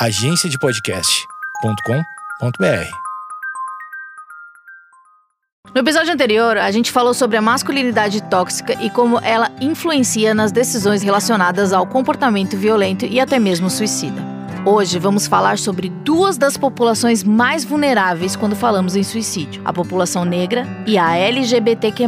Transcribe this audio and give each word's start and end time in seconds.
agenciadepodcast.com.br. 0.00 2.90
No 5.74 5.80
episódio 5.80 6.12
anterior, 6.12 6.56
a 6.56 6.70
gente 6.70 6.92
falou 6.92 7.12
sobre 7.12 7.36
a 7.36 7.42
masculinidade 7.42 8.22
tóxica 8.22 8.74
e 8.80 8.90
como 8.90 9.18
ela 9.18 9.50
influencia 9.60 10.32
nas 10.34 10.52
decisões 10.52 11.02
relacionadas 11.02 11.72
ao 11.72 11.84
comportamento 11.84 12.56
violento 12.56 13.06
e 13.06 13.18
até 13.18 13.40
mesmo 13.40 13.68
suicida. 13.68 14.37
Hoje 14.64 14.98
vamos 14.98 15.26
falar 15.26 15.56
sobre 15.56 15.88
duas 15.88 16.36
das 16.36 16.56
populações 16.56 17.22
mais 17.22 17.64
vulneráveis 17.64 18.34
quando 18.34 18.56
falamos 18.56 18.96
em 18.96 19.02
suicídio: 19.02 19.62
a 19.64 19.72
população 19.72 20.24
negra 20.24 20.66
e 20.86 20.98
a 20.98 21.16
LGBTQ. 21.16 22.06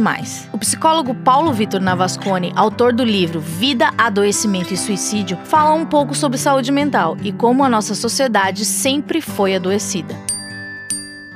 O 0.51 0.57
psicólogo 0.57 1.13
Paulo 1.15 1.53
Vitor 1.53 1.79
Navascone, 1.79 2.51
autor 2.55 2.93
do 2.93 3.03
livro 3.03 3.39
Vida, 3.39 3.91
Adoecimento 3.97 4.73
e 4.73 4.77
Suicídio, 4.77 5.37
fala 5.45 5.73
um 5.73 5.85
pouco 5.85 6.13
sobre 6.13 6.37
saúde 6.37 6.71
mental 6.71 7.17
e 7.23 7.31
como 7.31 7.63
a 7.63 7.69
nossa 7.69 7.95
sociedade 7.95 8.65
sempre 8.65 9.21
foi 9.21 9.55
adoecida. 9.55 10.30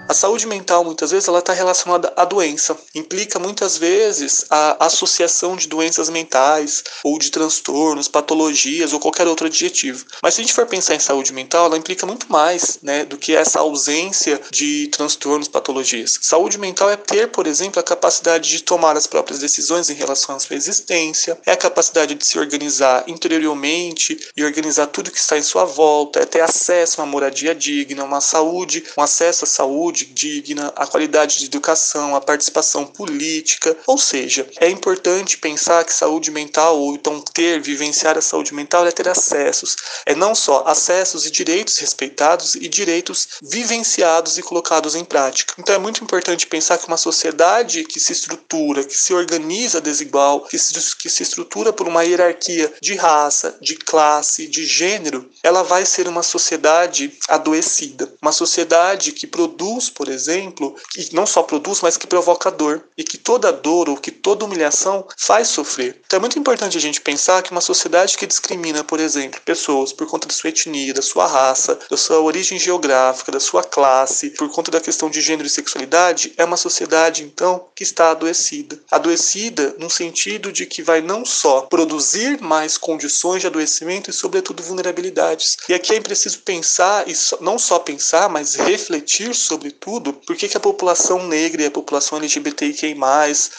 A 0.08 0.14
saúde 0.14 0.46
mental, 0.46 0.84
muitas 0.84 1.10
vezes, 1.10 1.28
ela 1.28 1.40
está 1.40 1.52
relacionada 1.52 2.14
à 2.16 2.26
doença. 2.26 2.78
Implica, 2.94 3.40
muitas 3.40 3.76
vezes, 3.76 4.46
a 4.52 4.86
associação 4.86 5.56
de 5.56 5.68
doenças 5.68 6.10
mentais, 6.10 6.84
ou 7.04 7.18
de 7.18 7.32
transtornos, 7.32 8.08
patologias, 8.08 8.94
ou 8.94 9.00
qualquer 9.00 9.28
outro 9.28 9.48
adjetivo. 9.48 10.06
Mas 10.22 10.36
se 10.36 10.42
a 10.42 10.44
gente 10.44 10.54
for 10.54 10.68
pensar 10.68 10.94
em 10.94 11.00
saúde 11.00 11.34
mental, 11.34 11.66
ela 11.66 11.78
implica 11.78 12.06
muito 12.06 12.32
mais 12.32 12.78
né, 12.84 13.04
do 13.04 13.18
que 13.18 13.36
essa 13.36 13.62
ausência 13.62 14.40
de 14.52 14.88
transtornos, 14.90 15.48
patologias. 15.48 16.20
Saúde 16.22 16.60
mental 16.60 16.92
é 16.92 16.98
ter, 16.98 17.30
por 17.30 17.48
exemplo, 17.48 17.80
a 17.80 17.84
capacidade 17.84 18.50
de 18.50 18.62
tomar 18.62 18.96
as 18.96 19.08
próprias 19.08 19.40
decisões 19.40 19.90
em 19.90 19.96
relação 19.96 20.36
à 20.36 20.40
sua 20.40 20.56
existência, 20.56 21.40
é 21.44 21.52
a 21.52 21.58
capacidade 21.58 22.14
de 22.14 22.26
se 22.26 22.38
organizar 22.38 23.04
interiormente 23.08 24.20
e 24.38 24.44
organizar 24.44 24.86
tudo 24.88 25.10
que 25.10 25.18
está 25.18 25.36
em 25.36 25.42
sua 25.42 25.66
volta, 25.66 26.20
é 26.20 26.26
ter 26.26 26.42
acesso 26.42 27.02
a 27.02 27.04
uma 27.04 27.12
moradia 27.12 27.56
digna, 27.56 28.04
uma 28.04 28.22
saúde, 28.22 28.84
um 28.96 29.02
acesso 29.02 29.46
à 29.46 29.48
saúde 29.48 29.95
digna, 30.04 30.74
a 30.76 30.86
qualidade 30.86 31.40
de 31.40 31.46
educação, 31.46 32.16
a 32.16 32.20
participação 32.20 32.86
política. 32.86 33.78
Ou 33.88 33.98
seja, 33.98 34.46
é 34.60 34.68
importante 34.70 35.38
pensar 35.38 35.86
que 35.86 35.94
saúde 35.94 36.32
mental, 36.32 36.78
ou 36.78 36.96
então 36.96 37.22
ter, 37.22 37.62
vivenciar 37.62 38.18
a 38.18 38.22
saúde 38.22 38.54
mental, 38.54 38.86
é 38.86 38.92
ter 38.92 39.08
acessos. 39.08 39.78
É 40.06 40.16
não 40.16 40.36
só 40.36 40.64
acessos 40.66 41.26
e 41.26 41.32
direitos 41.32 41.78
respeitados 41.78 42.56
e 42.56 42.68
direitos 42.68 43.28
vivenciados 43.42 44.38
e 44.38 44.44
colocados 44.44 44.96
em 44.96 45.06
prática. 45.06 45.54
Então 45.58 45.76
é 45.76 45.78
muito 45.78 46.04
importante 46.04 46.48
pensar 46.48 46.78
que 46.78 46.88
uma 46.88 46.98
sociedade 46.98 47.84
que 47.84 48.00
se 48.00 48.12
estrutura, 48.12 48.84
que 48.84 48.98
se 48.98 49.14
organiza 49.14 49.80
desigual, 49.80 50.42
que 50.42 50.58
se, 50.58 50.96
que 50.98 51.10
se 51.10 51.24
estrutura 51.24 51.72
por 51.72 51.88
uma 51.88 52.04
hierarquia 52.04 52.74
de 52.82 52.96
raça, 52.96 53.56
de 53.62 53.76
classe, 53.76 54.48
de 54.48 54.66
gênero, 54.66 55.30
ela 55.44 55.64
vai 55.64 55.86
ser 55.86 56.08
uma 56.08 56.24
sociedade 56.24 57.14
adoecida. 57.30 58.12
Uma 58.22 58.32
sociedade 58.32 59.12
que 59.12 59.28
produz 59.28 59.85
por 59.90 60.10
exemplo, 60.10 60.76
que 60.92 61.14
não 61.14 61.26
só 61.26 61.44
produz, 61.44 61.82
mas 61.82 61.98
que 61.98 62.08
provoca 62.08 62.52
dor. 62.52 62.84
E 62.98 63.04
que 63.04 63.18
toda 63.18 63.52
dor 63.52 63.90
ou 63.90 63.98
que 63.98 64.12
toda 64.12 64.46
humilhação 64.46 65.08
faz 65.18 65.48
sofrer. 65.48 66.02
Então 66.06 66.18
é 66.18 66.20
muito 66.20 66.40
importante 66.40 66.78
a 66.78 66.82
gente 66.82 67.02
pensar 67.02 67.42
que 67.42 67.52
uma 67.52 67.62
sociedade 67.62 68.18
que 68.18 68.26
discrimina, 68.26 68.84
por 68.84 69.00
exemplo, 69.00 69.42
pessoas 69.44 69.94
por 69.94 70.08
conta 70.08 70.28
da 70.28 70.34
sua 70.34 70.50
etnia, 70.50 70.94
da 70.94 71.02
sua 71.02 71.28
raça, 71.28 71.78
da 71.90 71.98
sua 71.98 72.20
origem 72.20 72.60
geográfica, 72.60 73.32
da 73.32 73.40
sua 73.40 73.64
classe, 73.64 74.32
por 74.32 74.50
conta 74.50 74.72
da 74.72 74.82
questão 74.82 75.10
de 75.10 75.22
gênero 75.22 75.48
e 75.48 75.50
sexualidade, 75.50 76.34
é 76.38 76.44
uma 76.44 76.58
sociedade, 76.58 77.24
então, 77.24 77.66
que 77.76 77.84
está 77.84 78.12
adoecida. 78.12 78.80
Adoecida 78.92 79.76
no 79.80 79.90
sentido 79.90 80.52
de 80.52 80.66
que 80.66 80.82
vai 80.82 81.02
não 81.02 81.26
só 81.26 81.62
produzir 81.62 82.42
mais 82.42 82.78
condições 82.78 83.42
de 83.42 83.48
adoecimento 83.48 84.10
e, 84.10 84.14
sobretudo, 84.14 84.64
vulnerabilidades. 84.64 85.58
E 85.68 85.74
aqui 85.74 85.94
é 85.94 86.02
preciso 86.02 86.40
pensar, 86.40 87.08
e 87.08 87.14
não 87.42 87.58
só 87.58 87.80
pensar, 87.80 88.30
mas 88.30 88.56
refletir 88.56 89.34
sobre 89.34 89.72
tudo, 89.80 90.14
por 90.14 90.36
que, 90.36 90.48
que 90.48 90.58
a 90.58 90.60
população 90.60 91.28
negra 91.28 91.64
e 91.64 91.66
a 91.66 91.72
população 91.72 92.18
LGBTQI+, 92.18 92.96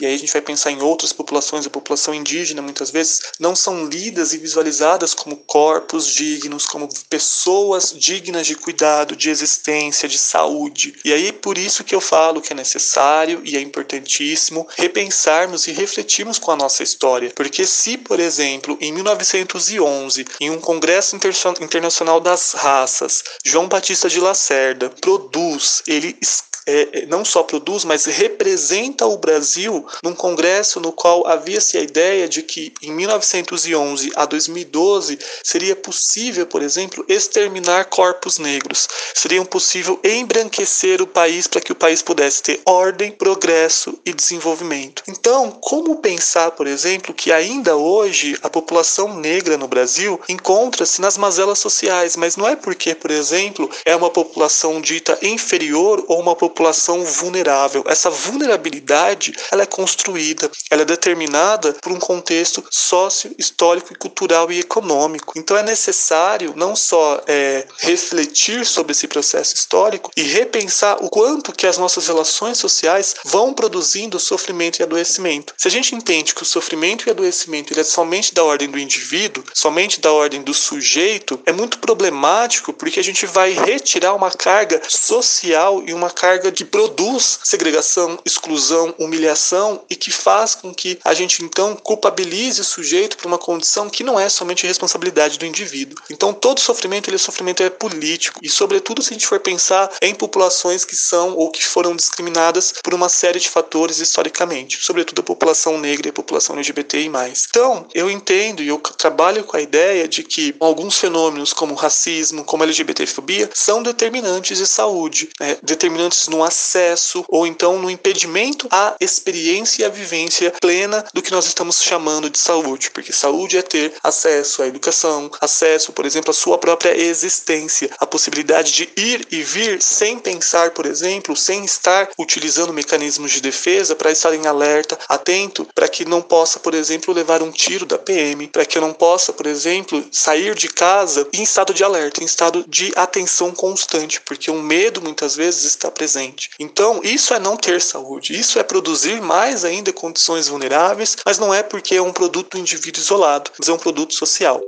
e 0.00 0.06
aí 0.06 0.14
a 0.14 0.19
gente 0.19 0.33
vai 0.33 0.42
pensar 0.42 0.70
em 0.70 0.83
outras 0.83 1.13
populações, 1.13 1.67
a 1.67 1.70
população 1.70 2.14
indígena 2.14 2.63
muitas 2.63 2.90
vezes, 2.90 3.20
não 3.39 3.55
são 3.55 3.86
lidas 3.86 4.33
e 4.33 4.39
visualizadas 4.39 5.14
como 5.14 5.36
corpos 5.36 6.07
dignos, 6.07 6.67
como 6.67 6.89
pessoas 7.08 7.95
dignas 7.96 8.46
de 8.46 8.55
cuidado, 8.55 9.17
de 9.17 9.30
existência, 9.30 10.08
de 10.08 10.18
saúde. 10.18 10.95
E 11.05 11.13
aí 11.13 11.33
por 11.33 11.58
isso 11.58 11.85
que 11.85 11.95
eu 11.95 12.01
falo 12.01 12.40
que 12.40 12.52
é 12.52 12.57
necessário 12.57 13.40
e 13.45 13.57
é 13.57 13.61
importantíssimo 13.61 14.67
repensarmos 14.77 15.67
e 15.67 15.73
refletirmos 15.73 16.39
com 16.39 16.51
a 16.51 16.57
nossa 16.57 16.83
história. 16.83 17.33
Porque 17.35 17.64
se, 17.67 17.96
por 17.96 18.20
exemplo, 18.20 18.77
em 18.80 18.92
1911, 18.92 20.24
em 20.40 20.51
um 20.51 20.61
congresso 20.61 21.17
internacional 21.61 22.20
das 22.20 22.52
raças, 22.52 23.23
João 23.45 23.69
Batista 23.69 24.08
de 24.08 24.20
Lacerda 24.20 24.90
produz, 25.01 25.83
ele 25.86 26.05
ele 26.06 26.18
é, 26.66 26.88
é, 26.92 27.06
não 27.06 27.24
só 27.24 27.44
produz, 27.44 27.84
mas 27.84 28.04
representa 28.06 29.06
o 29.06 29.16
Brasil 29.16 29.86
num 30.02 30.14
congresso 30.14 30.80
no 30.80 30.92
qual 30.92 31.27
havia-se 31.27 31.78
a 31.78 31.80
ideia 31.80 32.28
de 32.28 32.42
que 32.42 32.74
em 32.82 32.92
1911 32.92 34.10
a 34.16 34.27
2012 34.27 35.18
seria 35.44 35.77
possível, 35.77 36.44
por 36.46 36.62
exemplo, 36.62 37.04
exterminar 37.08 37.84
corpos 37.84 38.38
negros. 38.38 38.88
Seria 39.14 39.44
possível 39.44 40.00
embranquecer 40.02 41.00
o 41.00 41.06
país 41.06 41.46
para 41.46 41.60
que 41.60 41.70
o 41.70 41.77
país 41.77 42.02
pudesse 42.02 42.42
ter 42.42 42.60
ordem, 42.66 43.12
progresso 43.12 43.98
e 44.04 44.12
desenvolvimento. 44.12 45.04
Então, 45.06 45.52
como 45.52 45.96
pensar, 45.96 46.50
por 46.50 46.66
exemplo, 46.66 47.14
que 47.14 47.30
ainda 47.30 47.77
hoje 47.77 48.36
a 48.42 48.50
população 48.50 49.16
negra 49.16 49.56
no 49.56 49.68
Brasil 49.68 50.20
encontra-se 50.28 51.00
nas 51.00 51.16
mazelas 51.16 51.58
sociais, 51.58 52.16
mas 52.16 52.36
não 52.36 52.48
é 52.48 52.56
porque, 52.56 52.94
por 52.94 53.10
exemplo, 53.10 53.70
é 53.84 53.94
uma 53.94 54.10
população 54.10 54.80
dita 54.80 55.16
inferior 55.22 56.04
ou 56.08 56.18
uma 56.18 56.34
população 56.34 56.55
população 56.56 57.05
vulnerável. 57.05 57.84
Essa 57.86 58.08
vulnerabilidade 58.08 59.34
ela 59.52 59.62
é 59.62 59.67
construída, 59.67 60.50
ela 60.70 60.83
é 60.83 60.84
determinada 60.86 61.74
por 61.74 61.92
um 61.92 61.98
contexto 61.98 62.64
sócio, 62.70 63.34
histórico, 63.36 63.96
cultural 63.98 64.50
e 64.50 64.61
econômico. 64.61 65.34
Então 65.36 65.55
é 65.55 65.62
necessário 65.62 66.55
não 66.56 66.74
só 66.74 67.22
é, 67.27 67.66
refletir 67.80 68.64
sobre 68.64 68.92
esse 68.92 69.06
processo 69.06 69.55
histórico 69.55 70.11
e 70.16 70.22
repensar 70.22 70.96
o 71.05 71.11
quanto 71.11 71.52
que 71.52 71.66
as 71.66 71.77
nossas 71.77 72.06
relações 72.06 72.56
sociais 72.56 73.14
vão 73.24 73.52
produzindo 73.52 74.18
sofrimento 74.18 74.78
e 74.78 74.83
adoecimento. 74.83 75.52
Se 75.58 75.68
a 75.68 75.70
gente 75.70 75.95
entende 75.95 76.34
que 76.34 76.42
o 76.42 76.46
sofrimento 76.46 77.06
e 77.06 77.11
adoecimento 77.11 77.72
ele 77.72 77.80
é 77.80 77.84
somente 77.84 78.33
da 78.33 78.42
ordem 78.42 78.70
do 78.70 78.78
indivíduo, 78.78 79.45
somente 79.52 80.00
da 80.00 80.11
ordem 80.11 80.42
do 80.42 80.55
sujeito, 80.55 81.39
é 81.45 81.52
muito 81.52 81.78
problemático 81.78 82.72
porque 82.72 82.98
a 82.98 83.05
gente 83.05 83.27
vai 83.27 83.52
retirar 83.52 84.14
uma 84.14 84.30
carga 84.30 84.80
social 84.89 85.83
e 85.86 85.92
uma 85.92 86.11
carga 86.11 86.45
que 86.52 86.64
produz 86.64 87.40
segregação, 87.45 88.18
exclusão, 88.24 88.95
humilhação 88.98 89.84
e 89.89 89.96
que 89.96 90.11
faz 90.11 90.55
com 90.55 90.74
que 90.74 90.98
a 91.05 91.14
gente 91.14 91.42
então 91.45 91.77
culpabilize 91.77 92.61
o 92.61 92.64
sujeito 92.64 93.17
por 93.17 93.27
uma 93.27 93.39
condição 93.39 93.89
que 93.89 94.05
não 94.05 94.18
é 94.18 94.29
somente 94.29 94.67
responsabilidade 94.67 95.39
do 95.39 95.46
indivíduo. 95.46 95.98
Então 96.11 96.33
todo 96.33 96.61
sofrimento, 96.61 97.08
ele 97.08 97.17
é 97.17 97.18
sofrimento 97.18 97.62
é 97.62 97.70
político 97.70 98.40
e 98.42 98.48
sobretudo 98.48 99.02
se 99.02 99.11
a 99.11 99.12
gente 99.14 99.27
for 99.27 99.40
pensar 99.40 99.90
em 100.02 100.14
populações 100.14 100.84
que 100.84 100.96
são 100.96 101.36
ou 101.36 101.51
que 101.51 101.64
foram 101.64 101.95
discriminadas 101.95 102.73
por 102.83 102.95
uma 102.95 103.08
série 103.08 103.40
de 103.40 103.48
fatores 103.48 103.98
historicamente, 103.98 104.78
sobretudo 104.83 105.20
a 105.20 105.24
população 105.24 105.78
negra 105.78 106.08
e 106.08 106.11
a 106.11 106.13
população 106.13 106.57
LGBTI+. 106.57 107.11
Então, 107.48 107.86
eu 107.95 108.11
entendo 108.11 108.63
e 108.63 108.68
eu 108.68 108.78
trabalho 108.78 109.45
com 109.45 109.57
a 109.57 109.61
ideia 109.61 110.08
de 110.08 110.23
que 110.23 110.55
alguns 110.61 110.98
fenômenos 110.98 111.52
como 111.52 111.74
racismo, 111.74 112.45
como 112.45 112.63
LGBTfobia, 112.64 113.51
são 113.55 113.83
determinantes 113.83 114.58
de 114.58 114.67
saúde, 114.67 115.28
né? 115.40 115.57
determinantes 115.63 116.28
no 116.28 116.36
no 116.36 116.45
acesso 116.45 117.24
ou 117.29 117.47
então 117.47 117.79
no 117.79 117.91
impedimento 117.91 118.69
à 118.70 118.95
experiência 119.01 119.83
e 119.83 119.85
à 119.86 119.89
vivência 119.89 120.52
plena 120.61 121.02
do 121.14 121.23
que 121.23 121.33
nós 121.33 121.47
estamos 121.47 121.83
chamando 121.83 122.29
de 122.29 122.39
saúde, 122.39 122.91
porque 122.91 123.13
saúde 123.13 123.57
é 123.57 123.63
ter 123.63 123.95
acesso 124.02 124.63
à 124.63 124.67
educação, 124.67 125.30
acesso, 125.41 125.92
por 125.92 126.05
exemplo, 126.05 126.30
à 126.30 126.35
sua 126.35 126.58
própria 126.58 126.95
existência, 126.95 127.91
a 127.98 128.06
possibilidade 128.06 128.72
de 128.72 128.88
ir 128.96 129.26
e 129.31 129.43
vir 129.43 129.81
sem 129.81 130.19
pensar, 130.19 130.72
por 130.72 130.84
exemplo, 130.84 131.34
sem 131.34 131.64
estar 131.64 132.10
utilizando 132.19 132.72
mecanismos 132.72 133.31
de 133.31 133.40
defesa 133.40 133.94
para 133.94 134.12
estar 134.12 134.34
em 134.34 134.46
alerta, 134.46 134.99
atento, 135.08 135.66
para 135.75 135.88
que 135.88 136.05
não 136.05 136.20
possa, 136.20 136.60
por 136.60 136.75
exemplo, 136.75 137.14
levar 137.14 137.43
um 137.43 137.50
tiro 137.50 137.87
da 137.87 137.96
PM, 137.96 138.49
para 138.49 138.66
que 138.66 138.76
eu 138.76 138.82
não 138.82 138.93
possa, 138.93 139.32
por 139.32 139.46
exemplo, 139.46 140.05
sair 140.12 140.55
de 140.55 140.69
casa 140.69 141.26
em 141.32 141.43
estado 141.43 141.72
de 141.72 141.82
alerta, 141.82 142.22
em 142.22 142.26
estado 142.26 142.62
de 142.69 142.93
atenção 142.94 143.52
constante, 143.52 144.20
porque 144.20 144.50
o 144.50 144.60
medo 144.60 145.00
muitas 145.00 145.34
vezes 145.34 145.64
está 145.64 145.90
presente 145.90 146.15
presente. 146.16 146.50
Então, 146.58 147.00
isso 147.04 147.34
é 147.34 147.38
não 147.38 147.56
ter 147.56 147.80
saúde, 147.80 148.38
isso 148.38 148.58
é 148.58 148.62
produzir 148.62 149.20
mais 149.20 149.64
ainda 149.64 149.92
condições 149.92 150.48
vulneráveis, 150.48 151.16
mas 151.24 151.38
não 151.38 151.52
é 151.52 151.62
porque 151.62 151.94
é 151.94 152.02
um 152.02 152.12
produto 152.12 152.52
do 152.52 152.58
indivíduo 152.58 153.02
isolado, 153.02 153.50
mas 153.58 153.68
é 153.68 153.72
um 153.72 153.78
produto 153.78 154.14
social. 154.14 154.60